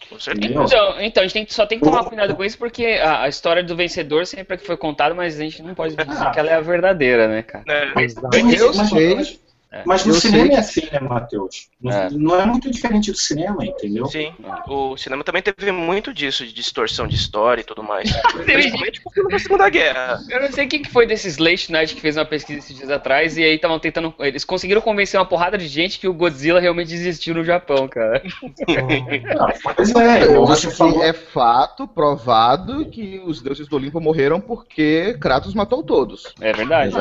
Com 0.10 0.20
certeza. 0.20 0.46
Entendeu? 0.54 0.66
Então, 0.66 1.02
então, 1.02 1.24
a 1.24 1.26
gente 1.28 1.34
tem 1.34 1.46
que- 1.46 1.54
só 1.54 1.66
tem 1.66 1.80
que 1.80 1.86
tomar 1.86 2.04
cuidado 2.06 2.36
com 2.36 2.44
isso, 2.44 2.58
porque 2.58 2.86
a, 2.86 3.22
a 3.24 3.30
história 3.30 3.64
do 3.64 3.76
vencedor 3.76 4.26
sempre 4.26 4.56
é 4.56 4.58
que 4.58 4.66
foi 4.66 4.76
contada, 4.78 5.14
mas 5.16 5.40
a 5.40 5.44
gente 5.44 5.62
não 5.64 5.74
pode 5.74 5.96
dizer 5.96 6.32
que 6.32 6.40
ela 6.40 6.50
é 6.50 6.54
a 6.56 6.62
verdadeira, 6.62 7.28
né, 7.28 7.42
cara? 7.42 7.64
É, 7.68 7.92
Mas, 7.96 8.16
Eu 8.16 8.74
mas- 8.74 8.90
sei. 8.90 9.16
mas- 9.16 9.43
mas 9.86 10.06
no 10.06 10.14
Eu 10.14 10.20
cinema 10.20 10.46
sei. 10.48 10.56
é 10.56 10.60
assim, 10.60 10.90
né, 10.92 11.00
Matheus? 11.00 11.68
Não, 11.82 11.92
É. 11.92 12.10
não 12.12 12.40
é 12.42 12.46
muito 12.46 12.70
diferente 12.70 13.12
do 13.12 13.18
cinema, 13.18 13.66
entendeu? 13.66 14.06
Sim, 14.06 14.34
o 14.68 14.96
cinema 14.98 15.24
também 15.24 15.42
teve 15.42 15.72
muito 15.72 16.14
disso, 16.14 16.46
de 16.46 16.54
distorção 16.54 17.08
de 17.08 17.16
história 17.16 17.62
e 17.62 17.64
tudo 17.64 17.82
mais. 17.84 18.12
Principalmente 18.46 19.02
com 19.02 19.10
o 19.10 19.14
filme 19.14 19.32
da 19.32 19.40
Segunda 19.40 19.70
Guerra. 19.70 20.20
Eu 20.30 20.42
não 20.42 20.52
sei 20.52 20.68
quem 20.68 20.82
que 20.82 20.90
foi 20.92 21.06
desses 21.08 21.38
late 21.38 21.72
night 21.72 21.96
que 21.96 22.02
fez 22.02 22.18
uma 22.18 22.26
pesquisa 22.26 22.60
esses 22.60 22.76
dias 22.78 22.90
atrás 22.90 23.38
e 23.38 23.44
aí 23.44 23.56
estavam 23.56 23.80
tentando. 23.80 24.14
Eles 24.20 24.46
conseguiram 24.46 24.82
convencer 24.82 25.20
uma 25.20 25.26
porrada 25.26 25.58
de 25.58 25.68
gente 25.68 26.00
que 26.00 26.08
o 26.08 26.14
Godzilla 26.14 26.60
realmente 26.60 26.94
existiu 26.94 27.34
no 27.36 27.44
Japão, 27.44 27.88
cara. 27.88 28.22
Não, 28.42 29.48
pois 29.76 29.96
é, 29.96 30.24
Eu 30.36 30.48
acho 30.48 30.70
que 30.70 30.76
falou. 30.76 31.04
é 31.04 31.14
fato, 31.14 31.88
provado, 31.88 32.86
que 32.90 33.22
os 33.26 33.42
deuses 33.42 33.68
do 33.68 33.76
Olimpo 33.76 34.00
morreram 34.00 34.40
porque 34.40 35.18
Kratos 35.20 35.54
matou 35.54 35.84
todos. 35.84 36.34
É 36.40 36.54
verdade. 36.54 36.94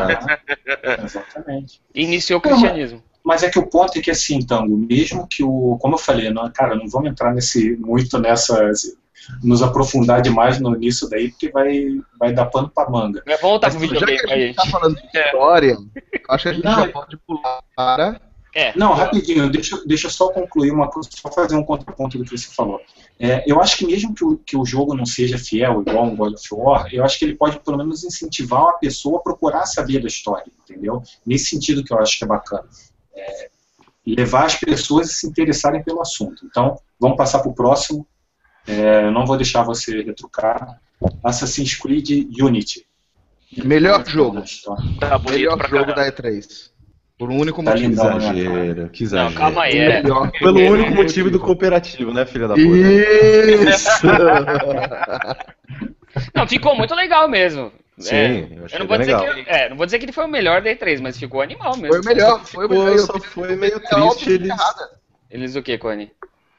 Exatamente. 1.05 1.81
Iniciou 1.95 2.39
o 2.39 2.43
cristianismo. 2.63 3.03
Mas 3.25 3.43
é 3.43 3.51
que 3.51 3.59
o 3.59 3.67
ponto 3.69 3.97
é 3.97 4.01
que 4.03 4.11
assim, 4.11 4.45
Tango, 4.45 4.77
mesmo 4.77 5.27
que 5.29 5.45
o. 5.45 5.77
Como 5.81 5.95
eu 5.95 5.99
falei, 5.99 6.31
não, 6.31 6.51
cara, 6.51 6.75
não 6.75 6.89
vamos 6.89 7.11
entrar 7.11 7.33
nesse, 7.33 7.77
muito 7.77 8.19
nessa. 8.19 8.71
nos 9.45 9.63
aprofundar 9.63 10.21
demais 10.21 10.59
no, 10.59 10.75
nisso 10.75 11.09
daí, 11.09 11.31
porque 11.31 11.49
vai, 11.51 11.87
vai 12.19 12.33
dar 12.33 12.47
pano 12.47 12.69
pra 12.69 12.91
manga. 12.91 13.23
Mas 13.25 13.41
vamos 13.41 13.53
voltar 13.53 13.69
Mas, 13.73 13.77
pro 13.77 13.87
já 13.87 14.07
que 14.07 14.13
videogame 14.13 14.33
a 14.33 14.35
aí, 14.35 14.47
gente 14.49 14.57
tá 14.57 14.67
falando 14.67 14.97
de 14.97 15.17
É. 15.17 15.27
história, 15.27 15.77
acho 16.31 16.43
que 16.43 16.49
a 16.49 16.53
gente 16.53 16.65
Não, 16.65 16.75
já 16.75 16.85
é- 16.85 16.89
pode 16.89 17.17
pular 17.19 17.63
para... 17.77 18.21
É. 18.55 18.77
Não, 18.77 18.93
rapidinho, 18.93 19.49
deixa, 19.51 19.83
deixa 19.87 20.09
eu 20.09 20.11
só 20.11 20.31
concluir 20.31 20.71
uma 20.71 20.89
coisa, 20.89 21.09
só 21.11 21.31
fazer 21.33 21.57
um 21.57 21.65
contraponto 21.65 22.19
do 22.19 22.25
que 22.25 22.37
você 22.37 22.49
falou. 22.55 22.81
É, 23.19 23.43
eu 23.51 23.61
acho 23.61 23.79
que 23.79 23.87
mesmo 23.87 24.15
que 24.15 24.25
o, 24.25 24.37
que 24.37 24.57
o 24.57 24.65
jogo 24.65 24.95
não 24.95 25.07
seja 25.07 25.39
fiel, 25.39 25.83
igual 25.87 26.05
um 26.05 26.17
God 26.17 26.35
of 26.35 26.49
War, 26.53 26.89
eu 26.93 27.03
acho 27.05 27.19
que 27.19 27.25
ele 27.25 27.35
pode 27.35 27.59
pelo 27.61 27.79
menos 27.79 28.05
incentivar 28.05 28.69
a 28.69 28.73
pessoa 28.75 29.19
a 29.19 29.23
procurar 29.23 29.65
saber 29.65 30.01
da 30.01 30.09
história, 30.09 30.53
entendeu? 30.65 31.03
Nesse 31.25 31.47
sentido 31.47 31.83
que 31.83 31.93
eu 31.93 31.99
acho 31.99 32.19
que 32.19 32.25
é 32.25 32.27
bacana. 32.27 32.69
É, 33.15 33.51
levar 34.07 34.47
as 34.47 34.57
pessoas 34.57 35.09
a 35.09 35.13
se 35.13 35.27
interessarem 35.27 35.83
pelo 35.83 36.03
assunto. 36.03 36.45
Então, 36.45 36.77
vamos 37.01 37.17
passar 37.17 37.39
para 37.39 37.51
o 37.51 37.55
próximo. 37.55 38.07
É, 38.67 39.11
não 39.11 39.25
vou 39.25 39.37
deixar 39.37 39.63
você 39.63 40.03
retrucar. 40.03 40.79
Assassin's 41.25 41.75
Creed 41.75 42.29
Unity. 42.41 42.87
Melhor 43.65 44.07
jogo. 44.07 44.43
Tá 44.99 45.19
bonito 45.19 45.39
Melhor 45.39 45.59
pra 45.59 45.69
jogo 45.69 45.87
caramba. 45.87 46.11
da 46.11 46.23
E3. 46.23 46.72
Por 47.23 47.31
um 47.31 47.39
único 47.39 47.63
Tá 47.63 47.71
motivo. 47.71 47.89
lindão, 47.89 48.19
né? 48.19 48.41
Exagero, 48.41 48.89
que 48.89 49.03
Não, 49.05 49.07
exagero. 49.07 49.35
calma 49.39 49.63
aí. 49.63 49.79
É. 49.79 50.03
Pelo 50.03 50.59
único 50.73 50.91
motivo 50.91 51.31
do 51.31 51.39
cooperativo, 51.39 52.13
né, 52.13 52.27
filha 52.27 52.49
da 52.49 52.55
puta? 52.55 52.67
Isso! 52.67 54.07
Não, 56.35 56.49
ficou 56.49 56.75
muito 56.77 56.93
legal 56.97 57.29
mesmo. 57.29 57.71
Sim, 57.97 58.17
É, 58.17 58.49
eu 58.57 58.65
achei 58.65 58.77
eu 58.77 58.81
não 58.81 58.89
vou, 58.89 58.99
dizer 58.99 59.17
legal. 59.17 59.35
que, 59.35 59.45
é, 59.49 59.69
não 59.71 59.77
vou 59.77 59.87
dizer 59.87 60.01
que 60.01 60.05
ele 60.05 60.11
foi 60.13 60.25
o 60.25 60.29
melhor 60.29 60.63
da 60.63 60.71
E3, 60.71 61.01
mas 61.01 61.17
ficou 61.17 61.41
animal 61.41 61.77
mesmo. 61.77 61.93
Foi 61.93 62.01
o 62.01 62.05
melhor. 62.05 62.45
Foi 62.45 62.67
o 62.67 62.69
melhor. 62.69 62.99
só 62.99 63.21
foi 63.21 63.55
meio 63.55 63.77
É 63.77 63.79
triste 63.79 64.25
que 64.25 64.31
eles... 64.33 64.51
é. 64.51 64.55
Eles 65.31 65.55
o 65.55 65.63
que, 65.63 65.79
Cone? 65.79 66.11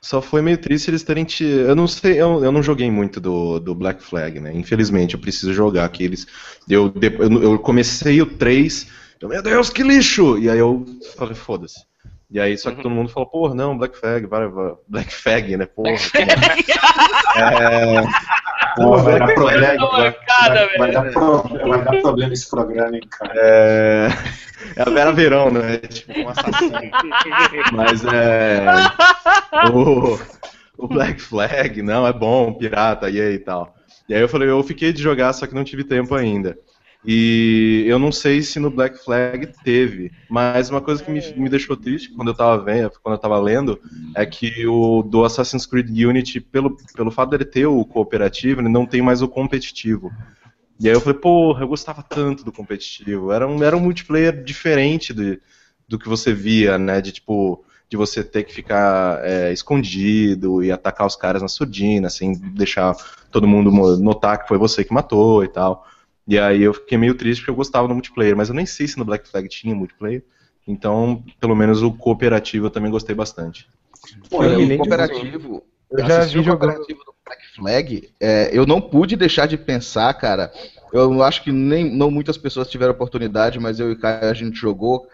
Só 0.01 0.21
foi 0.21 0.41
meio 0.41 0.57
triste 0.57 0.89
eles 0.89 1.03
terem 1.03 1.25
te... 1.25 1.43
Eu 1.43 1.75
não 1.75 1.87
sei, 1.87 2.13
eu, 2.21 2.41
eu 2.41 2.51
não 2.53 2.63
joguei 2.63 2.89
muito 2.89 3.19
do, 3.19 3.59
do 3.59 3.75
Black 3.75 4.01
Flag, 4.01 4.39
né? 4.39 4.51
Infelizmente, 4.55 5.15
eu 5.15 5.19
preciso 5.19 5.53
jogar 5.53 5.83
aqueles. 5.83 6.25
Eu, 6.69 6.87
de- 6.87 7.13
eu, 7.19 7.43
eu 7.43 7.59
comecei 7.59 8.21
o 8.21 8.25
3, 8.25 8.87
eu, 9.23 9.29
meu 9.29 9.41
Deus, 9.41 9.69
que 9.69 9.83
lixo! 9.83 10.37
E 10.37 10.49
aí 10.49 10.59
eu 10.59 10.85
falei, 11.17 11.33
foda-se. 11.35 11.79
E 12.29 12.39
aí, 12.39 12.57
só 12.57 12.71
que 12.71 12.77
todo 12.77 12.89
mundo 12.89 13.09
falou, 13.09 13.29
porra, 13.29 13.53
não, 13.53 13.77
Black 13.77 13.95
Flag, 13.97 14.25
vai, 14.25 14.47
vai, 14.47 14.73
Black 14.87 15.13
Flag, 15.13 15.55
né? 15.55 15.65
Porra. 15.67 15.91
é. 17.37 18.01
Pô, 18.75 18.97
vai 18.97 19.19
dar 19.19 19.33
problema. 19.35 19.87
Vai, 19.91 20.11
vai- 20.11 20.77
vai 20.77 20.91
dar 20.91 21.11
pro- 21.11 21.43
vai 21.67 21.83
dar 21.83 22.01
problema 22.01 22.33
esse 22.33 22.49
programa, 22.49 22.95
hein, 22.95 23.01
cara. 23.09 23.33
É, 24.75 24.79
é 24.79 24.81
a 24.81 24.89
Vera 24.89 25.11
Verão, 25.11 25.51
né? 25.51 25.77
Tipo, 25.77 26.19
um 26.21 26.29
assassino. 26.29 26.71
Mas 27.73 28.03
é. 28.05 28.63
O, 29.73 30.17
o 30.77 30.87
Black 30.87 31.21
Flag, 31.21 31.81
não, 31.81 32.07
é 32.07 32.13
bom, 32.13 32.53
pirata, 32.53 33.09
e 33.09 33.19
aí 33.19 33.33
e 33.35 33.39
tal. 33.39 33.75
E 34.07 34.15
aí 34.15 34.21
eu 34.21 34.29
falei, 34.29 34.49
eu 34.49 34.63
fiquei 34.63 34.91
de 34.93 35.01
jogar, 35.03 35.33
só 35.33 35.45
que 35.45 35.53
não 35.53 35.63
tive 35.63 35.83
tempo 35.83 36.15
ainda. 36.15 36.57
E 37.05 37.83
eu 37.85 37.99
não 37.99 38.11
sei 38.11 38.41
se 38.41 38.59
no 38.59 38.71
Black 38.71 39.03
Flag 39.03 39.47
teve, 39.63 40.11
mas 40.29 40.69
uma 40.69 40.79
coisa 40.79 41.03
que 41.03 41.11
me, 41.11 41.21
me 41.35 41.49
deixou 41.49 41.75
triste 41.75 42.09
quando 42.09 42.29
eu 42.29 42.33
tava 42.33 42.63
vendo, 42.63 42.91
quando 43.01 43.15
eu 43.15 43.19
tava 43.19 43.37
lendo, 43.39 43.79
é 44.15 44.25
que 44.25 44.65
o 44.65 45.03
do 45.03 45.25
Assassin's 45.25 45.65
Creed 45.65 45.89
Unity, 45.89 46.39
pelo, 46.39 46.77
pelo 46.95 47.11
fato 47.11 47.31
dele 47.31 47.45
ter 47.45 47.65
o 47.65 47.83
cooperativo, 47.83 48.61
ele 48.61 48.69
não 48.69 48.85
tem 48.85 49.01
mais 49.01 49.21
o 49.21 49.27
competitivo. 49.27 50.11
E 50.79 50.87
aí 50.87 50.95
eu 50.95 51.01
falei, 51.01 51.19
porra, 51.19 51.63
eu 51.63 51.67
gostava 51.67 52.01
tanto 52.01 52.43
do 52.43 52.51
competitivo. 52.51 53.31
Era 53.31 53.47
um, 53.47 53.61
era 53.63 53.75
um 53.75 53.79
multiplayer 53.79 54.43
diferente 54.43 55.13
de, 55.13 55.41
do 55.87 55.99
que 55.99 56.09
você 56.09 56.33
via, 56.33 56.77
né? 56.77 56.99
De 57.01 57.11
tipo, 57.11 57.63
de 57.89 57.97
você 57.97 58.23
ter 58.23 58.43
que 58.43 58.53
ficar 58.53 59.23
é, 59.23 59.53
escondido 59.53 60.63
e 60.63 60.71
atacar 60.71 61.05
os 61.05 61.15
caras 61.15 61.41
na 61.41 61.47
surdina, 61.47 62.09
sem 62.09 62.33
deixar 62.33 62.95
todo 63.31 63.47
mundo 63.47 63.71
notar 63.97 64.41
que 64.41 64.47
foi 64.47 64.57
você 64.57 64.83
que 64.83 64.93
matou 64.93 65.43
e 65.43 65.47
tal. 65.47 65.85
E 66.27 66.39
aí 66.39 66.61
eu 66.63 66.73
fiquei 66.73 66.97
meio 66.97 67.15
triste 67.15 67.41
porque 67.41 67.51
eu 67.51 67.55
gostava 67.55 67.87
do 67.87 67.93
multiplayer, 67.93 68.35
mas 68.35 68.49
eu 68.49 68.55
nem 68.55 68.65
sei 68.65 68.87
se 68.87 68.97
no 68.97 69.05
Black 69.05 69.27
Flag 69.27 69.47
tinha 69.49 69.75
multiplayer. 69.75 70.23
Então, 70.67 71.23
pelo 71.39 71.55
menos 71.55 71.81
o 71.81 71.91
cooperativo 71.91 72.67
eu 72.67 72.71
também 72.71 72.89
gostei 72.91 73.13
bastante. 73.15 73.67
Pô, 74.29 74.37
Olha, 74.37 74.57
e- 74.57 74.73
o 74.73 74.77
cooperativo. 74.77 75.63
Eu 75.91 75.99
já 76.07 76.19
assisti 76.19 76.37
vi 76.37 76.41
o 76.41 76.43
jogando. 76.43 76.75
cooperativo 76.75 76.99
do 77.05 77.13
Black 77.25 77.55
Flag. 77.55 78.09
é, 78.19 78.49
eu 78.57 78.65
não 78.65 78.81
pude 78.81 79.15
deixar 79.15 79.45
de 79.47 79.57
pensar, 79.57 80.13
cara. 80.13 80.51
Eu 80.91 81.23
acho 81.23 81.43
que 81.43 81.51
nem 81.51 81.89
não 81.95 82.09
muitas 82.11 82.37
pessoas 82.37 82.69
tiveram 82.69 82.93
oportunidade, 82.93 83.59
mas 83.59 83.79
eu 83.79 83.89
e 83.89 83.93
o 83.93 83.99
Caio 83.99 84.29
a 84.29 84.33
gente 84.33 84.55
jogou. 84.57 85.07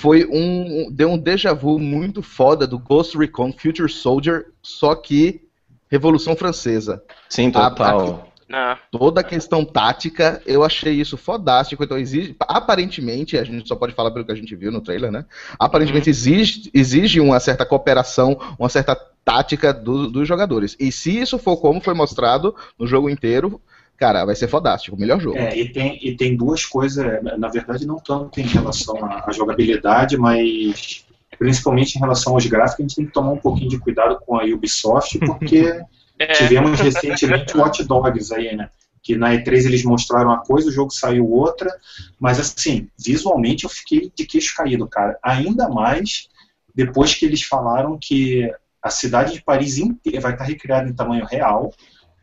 Foi 0.00 0.26
um. 0.26 0.90
Deu 0.90 1.10
um 1.10 1.18
déjà 1.18 1.52
vu 1.52 1.78
muito 1.78 2.22
foda 2.22 2.66
do 2.66 2.78
Ghost 2.78 3.16
Recon 3.16 3.52
Future 3.52 3.90
Soldier, 3.90 4.46
só 4.62 4.94
que 4.94 5.42
Revolução 5.88 6.36
Francesa. 6.36 7.02
Sim, 7.28 7.50
total. 7.50 8.29
Ah, 8.52 8.76
Toda 8.90 9.20
a 9.20 9.24
questão 9.24 9.64
tática, 9.64 10.42
eu 10.44 10.64
achei 10.64 10.94
isso 10.94 11.16
fodástico. 11.16 11.84
Então, 11.84 11.96
exige, 11.96 12.34
aparentemente, 12.40 13.38
a 13.38 13.44
gente 13.44 13.68
só 13.68 13.76
pode 13.76 13.94
falar 13.94 14.10
pelo 14.10 14.24
que 14.24 14.32
a 14.32 14.36
gente 14.36 14.54
viu 14.56 14.72
no 14.72 14.80
trailer, 14.80 15.10
né? 15.12 15.24
Aparentemente, 15.58 16.10
exige, 16.10 16.70
exige 16.74 17.20
uma 17.20 17.38
certa 17.38 17.64
cooperação, 17.64 18.38
uma 18.58 18.68
certa 18.68 18.96
tática 19.24 19.72
do- 19.72 20.10
dos 20.10 20.26
jogadores. 20.26 20.76
E 20.80 20.90
se 20.90 21.16
isso 21.16 21.38
for 21.38 21.56
como 21.58 21.80
foi 21.80 21.94
mostrado 21.94 22.54
no 22.78 22.86
jogo 22.86 23.08
inteiro, 23.08 23.60
cara, 23.96 24.24
vai 24.24 24.34
ser 24.34 24.48
fodástico. 24.48 24.96
Melhor 24.98 25.20
jogo. 25.20 25.36
É, 25.38 25.56
e 25.56 25.68
tem, 25.68 25.98
e 26.02 26.16
tem 26.16 26.36
duas 26.36 26.64
coisas, 26.64 27.04
na 27.38 27.48
verdade 27.48 27.86
não 27.86 27.96
tanto 28.00 28.40
em 28.40 28.44
relação 28.44 28.96
à, 29.04 29.24
à 29.28 29.32
jogabilidade, 29.32 30.16
mas 30.16 31.04
principalmente 31.38 31.96
em 31.96 32.00
relação 32.00 32.34
aos 32.34 32.46
gráficos, 32.46 32.80
a 32.80 32.82
gente 32.82 32.96
tem 32.96 33.06
que 33.06 33.12
tomar 33.12 33.30
um 33.32 33.38
pouquinho 33.38 33.70
de 33.70 33.78
cuidado 33.78 34.18
com 34.26 34.38
a 34.38 34.44
Ubisoft, 34.44 35.18
porque 35.24 35.80
é, 36.20 36.32
tivemos 36.34 36.78
recentemente 36.78 37.56
Watch 37.56 37.82
Dogs 37.84 38.32
aí, 38.34 38.54
né? 38.54 38.68
Que 39.02 39.16
na 39.16 39.30
E3 39.30 39.64
eles 39.64 39.82
mostraram 39.82 40.28
uma 40.28 40.42
coisa, 40.42 40.68
o 40.68 40.72
jogo 40.72 40.90
saiu 40.90 41.26
outra, 41.30 41.74
mas 42.18 42.38
assim, 42.38 42.88
visualmente 42.98 43.64
eu 43.64 43.70
fiquei 43.70 44.12
de 44.14 44.26
queixo 44.26 44.54
caído, 44.54 44.86
cara. 44.86 45.18
Ainda 45.22 45.66
mais 45.70 46.28
depois 46.74 47.14
que 47.14 47.24
eles 47.24 47.42
falaram 47.42 47.98
que 47.98 48.50
a 48.82 48.90
cidade 48.90 49.32
de 49.32 49.42
Paris 49.42 49.78
inteira 49.78 50.20
vai 50.20 50.32
estar 50.32 50.44
recriada 50.44 50.88
em 50.88 50.94
tamanho 50.94 51.24
real 51.24 51.72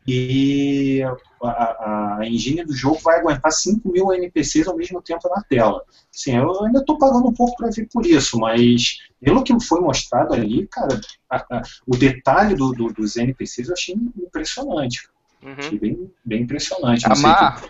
e 0.08 1.02
a, 1.44 1.48
a, 1.50 2.18
a 2.20 2.28
engine 2.28 2.64
do 2.64 2.74
jogo 2.74 3.00
vai 3.04 3.20
aguentar 3.20 3.52
5 3.52 3.92
mil 3.92 4.14
NPCs 4.14 4.68
ao 4.68 4.78
mesmo 4.78 5.02
tempo 5.02 5.28
na 5.30 5.42
tela. 5.44 5.84
Sim, 6.12 6.38
eu 6.38 6.64
ainda 6.64 6.80
estou 6.80 6.98
pagando 6.98 7.28
um 7.28 7.34
pouco 7.34 7.58
para 7.58 7.70
ver 7.70 7.88
por 7.92 8.06
isso, 8.06 8.40
mas 8.40 9.00
pelo 9.22 9.44
que 9.44 9.54
foi 9.60 9.82
mostrado 9.82 10.34
ali, 10.34 10.66
cara, 10.68 11.00
a- 11.30 11.46
a- 11.58 11.62
o 11.86 11.96
detalhe 11.98 12.56
do- 12.56 12.72
do- 12.72 12.94
dos 12.94 13.18
NPCs 13.18 13.68
eu 13.68 13.74
achei 13.74 13.96
impressionante. 13.96 15.10
uhum. 15.44 15.54
Achei 15.58 15.78
bem, 15.80 16.12
bem 16.24 16.42
impressionante. 16.44 17.08
Não 17.08 17.16
sei 17.16 17.26
Amar, 17.26 17.64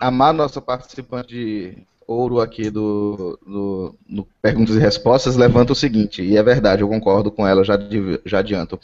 amar 0.00 0.34
nossa 0.34 0.60
participante 0.60 1.86
Ouro 2.06 2.40
aqui 2.40 2.70
do, 2.70 3.38
do, 3.46 3.94
Perguntas 4.42 4.76
e 4.76 4.78
Respostas 4.78 5.36
levanta 5.36 5.72
o 5.72 5.76
seguinte, 5.76 6.22
e 6.22 6.36
é 6.36 6.42
verdade, 6.42 6.82
eu 6.82 6.88
concordo 6.88 7.30
com 7.30 7.46
ela, 7.46 7.64
já, 7.64 7.78
já 8.24 8.38
adianto. 8.40 8.78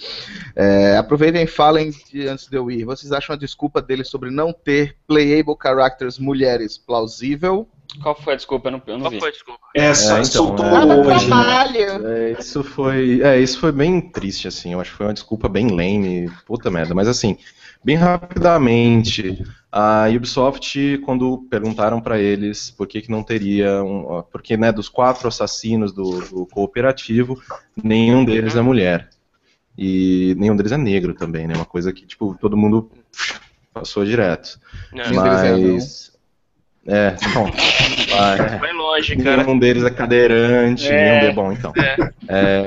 É, 0.56 0.96
aproveitem 0.96 1.42
e 1.42 1.46
falem 1.46 1.90
de- 1.90 2.26
antes 2.28 2.46
de 2.48 2.56
eu 2.56 2.70
ir. 2.70 2.85
Vocês 2.85 3.12
acham 3.12 3.35
a 3.35 3.38
desculpa 3.38 3.83
dele 3.83 4.04
sobre 4.04 4.30
não 4.30 4.52
ter 4.52 4.96
playable 5.06 5.56
characters 5.61 6.18
mulheres 6.18 6.78
plausível? 6.78 7.68
Qual 8.03 8.14
foi 8.14 8.35
a 8.35 8.37
desculpa? 8.37 8.68
Eu 8.68 8.72
não, 8.72 8.83
eu 8.87 8.94
não 8.94 9.00
Qual 9.03 9.11
vi. 9.11 9.20
foi 9.20 9.29
a 9.29 9.33
desculpa? 9.33 9.61
É, 9.74 9.94
só 9.94 10.12
então, 10.14 10.24
soltou 10.24 10.66
é. 10.66 10.85
hoje, 10.85 11.29
né? 11.29 11.44
trabalho! 11.44 12.07
É, 12.07 12.33
isso 12.38 12.62
foi, 12.62 13.20
é, 13.22 13.40
isso 13.40 13.59
foi 13.59 13.72
bem 13.72 14.00
triste, 14.00 14.48
assim. 14.48 14.72
Eu 14.72 14.81
acho 14.81 14.90
que 14.90 14.96
foi 14.96 15.07
uma 15.07 15.14
desculpa 15.14 15.48
bem 15.48 15.68
lame, 15.68 16.31
puta 16.46 16.70
merda. 16.70 16.94
Mas 16.94 17.09
assim, 17.09 17.37
bem 17.85 17.96
rapidamente, 17.96 19.44
a 19.72 20.07
Ubisoft, 20.09 20.98
quando 21.05 21.46
perguntaram 21.50 22.00
pra 22.00 22.18
eles 22.18 22.70
por 22.70 22.87
que, 22.87 23.03
que 23.03 23.11
não 23.11 23.22
teria, 23.22 23.83
um, 23.83 24.22
porque 24.31 24.57
né, 24.57 24.70
dos 24.70 24.88
quatro 24.88 25.29
assassinos 25.29 25.92
do, 25.92 26.20
do 26.29 26.46
cooperativo, 26.46 27.40
nenhum 27.83 28.24
deles 28.24 28.57
é 28.57 28.62
mulher. 28.62 29.09
E 29.76 30.35
nenhum 30.38 30.57
deles 30.57 30.72
é 30.72 30.76
negro 30.76 31.14
também, 31.14 31.46
né? 31.46 31.55
Uma 31.55 31.64
coisa 31.64 31.92
que 31.92 32.05
tipo 32.05 32.37
todo 32.38 32.57
mundo 32.57 32.90
passou 33.72 34.05
direto. 34.05 34.61
Não, 34.92 35.09
Nenhum 35.09 35.59
deles 35.59 36.10
é 36.87 37.16
anão. 37.25 37.45
Mas 37.53 38.40
é, 38.40 38.43
bom, 38.43 38.47
vai. 38.49 38.59
vai 38.59 38.73
longe, 38.73 39.16
cara. 39.16 39.43
Nenhum 39.45 39.59
deles 39.59 39.85
é 39.85 39.90
cadeirante, 39.90 40.87
É. 40.88 41.05
nenhum 41.05 41.21
deles. 41.21 41.35
Bom, 41.35 41.53
então. 41.53 41.73
É. 41.77 42.11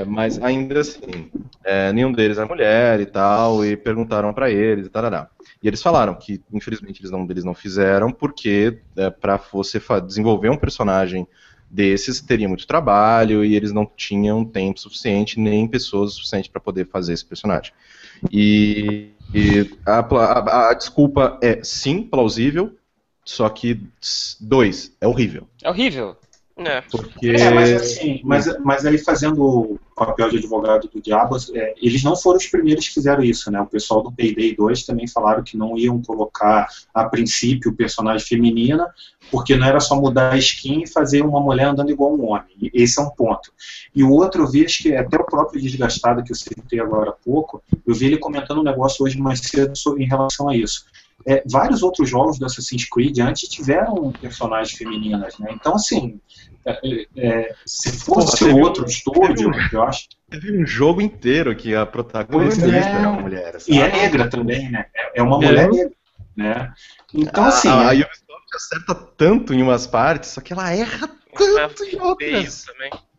É, 0.00 0.04
mas 0.04 0.42
ainda 0.42 0.80
assim, 0.80 1.30
é, 1.64 1.92
nenhum 1.92 2.12
deles 2.12 2.38
é 2.38 2.44
mulher 2.44 3.00
e 3.00 3.06
tal, 3.06 3.64
e 3.64 3.76
perguntaram 3.76 4.32
pra 4.32 4.50
eles 4.50 4.86
e 4.86 4.90
tarará. 4.90 5.28
E 5.62 5.66
eles 5.68 5.82
falaram 5.82 6.14
que, 6.14 6.40
infelizmente, 6.52 7.00
eles 7.00 7.10
não, 7.10 7.26
eles 7.30 7.44
não 7.44 7.54
fizeram, 7.54 8.10
porque 8.10 8.78
é, 8.96 9.10
para 9.10 9.40
você 9.52 9.80
desenvolver 10.06 10.50
um 10.50 10.56
personagem 10.56 11.26
desses 11.70 12.20
teria 12.20 12.48
muito 12.48 12.66
trabalho 12.66 13.44
e 13.44 13.56
eles 13.56 13.72
não 13.72 13.84
tinham 13.96 14.44
tempo 14.44 14.78
suficiente, 14.78 15.40
nem 15.40 15.66
pessoas 15.66 16.12
suficientes 16.12 16.48
para 16.48 16.60
poder 16.60 16.86
fazer 16.86 17.14
esse 17.14 17.24
personagem. 17.24 17.72
E, 18.30 19.10
e 19.34 19.70
a, 19.84 19.98
a- 19.98 20.68
a 20.70 20.74
desculpa 20.74 21.38
é 21.42 21.60
sim, 21.64 22.02
plausível, 22.02 22.76
só 23.24 23.48
que, 23.48 23.80
dois, 24.40 24.94
é 25.00 25.06
horrível. 25.06 25.48
É 25.62 25.70
horrível. 25.70 26.16
É. 26.56 26.82
Porque. 26.82 27.30
É, 27.30 27.50
mas 27.50 27.72
assim, 27.72 28.20
mas, 28.22 28.46
mas 28.60 28.86
aí 28.86 28.96
fazendo 28.96 29.44
o 29.44 29.80
papel 29.96 30.30
de 30.30 30.38
advogado 30.38 30.88
do 30.88 31.00
diabo, 31.00 31.36
é, 31.52 31.74
eles 31.82 32.04
não 32.04 32.14
foram 32.14 32.36
os 32.36 32.46
primeiros 32.46 32.86
que 32.86 32.94
fizeram 32.94 33.24
isso, 33.24 33.50
né? 33.50 33.60
O 33.60 33.66
pessoal 33.66 34.02
do 34.02 34.12
Payday 34.12 34.54
2 34.54 34.84
também 34.84 35.08
falaram 35.08 35.42
que 35.42 35.56
não 35.56 35.76
iam 35.76 36.00
colocar 36.00 36.68
a 36.92 37.04
princípio 37.06 37.72
o 37.72 37.74
personagem 37.74 38.24
feminina, 38.24 38.86
porque 39.32 39.56
não 39.56 39.66
era 39.66 39.80
só 39.80 39.96
mudar 39.96 40.32
a 40.32 40.38
skin 40.38 40.82
e 40.82 40.88
fazer 40.88 41.22
uma 41.22 41.40
mulher 41.40 41.66
andando 41.66 41.90
igual 41.90 42.14
um 42.14 42.30
homem. 42.30 42.54
E 42.60 42.70
Esse 42.72 43.00
é 43.00 43.02
um 43.02 43.10
ponto. 43.10 43.52
E 43.92 44.04
o 44.04 44.10
outro 44.10 44.42
eu 44.42 44.50
vi, 44.50 44.64
acho 44.64 44.84
que 44.84 44.94
até 44.94 45.16
o 45.16 45.24
próprio 45.24 45.60
Desgastado 45.60 46.22
que 46.22 46.30
eu 46.30 46.36
citei 46.36 46.78
agora 46.78 47.10
há 47.10 47.14
pouco, 47.14 47.62
eu 47.84 47.94
vi 47.94 48.06
ele 48.06 48.18
comentando 48.18 48.60
um 48.60 48.64
negócio 48.64 49.04
hoje 49.04 49.18
mais 49.18 49.40
cedo 49.40 49.76
sobre, 49.76 50.04
em 50.04 50.06
relação 50.06 50.48
a 50.48 50.56
isso. 50.56 50.86
É, 51.26 51.42
vários 51.50 51.82
outros 51.82 52.08
jogos 52.08 52.38
do 52.38 52.44
Assassin's 52.46 52.86
Creed 52.88 53.18
antes 53.18 53.48
tiveram 53.48 54.12
personagens 54.12 54.76
femininas, 54.76 55.38
né? 55.38 55.50
Então, 55.52 55.74
assim, 55.74 56.20
é, 56.66 57.06
é, 57.16 57.54
se 57.64 57.92
fosse 57.92 58.26
Porra, 58.26 58.38
teve 58.38 58.52
um- 58.52 58.62
outro 58.62 58.84
estúdio, 58.86 59.50
eu 59.72 59.82
acho. 59.82 60.06
Teve 60.30 60.58
um 60.60 60.66
jogo 60.66 61.00
inteiro 61.00 61.54
que 61.56 61.74
a 61.74 61.86
protagonista 61.86 62.66
é. 62.66 62.78
era 62.78 63.08
uma 63.08 63.20
mulher. 63.22 63.56
E 63.68 63.78
é 63.80 63.84
sabe? 63.86 63.96
negra 64.02 64.28
também, 64.28 64.70
né? 64.70 64.86
É 64.94 65.20
é 65.20 65.22
uma 65.22 65.36
É. 65.42 65.46
mulher 65.48 65.70
negra, 65.70 65.92
né? 66.36 66.72
Então, 67.12 67.44
A- 67.44 67.48
assim, 67.48 67.68
a, 67.68 67.72
a 67.90 67.92
Ubisoft 67.92 68.54
acerta 68.54 68.94
tanto 68.94 69.54
em 69.54 69.62
umas 69.62 69.86
partes, 69.86 70.30
só 70.30 70.40
que 70.40 70.52
ela 70.52 70.70
erra 70.72 71.08
tanto 71.34 71.84
em 71.84 72.00
outras. 72.00 72.64
também. 72.64 72.90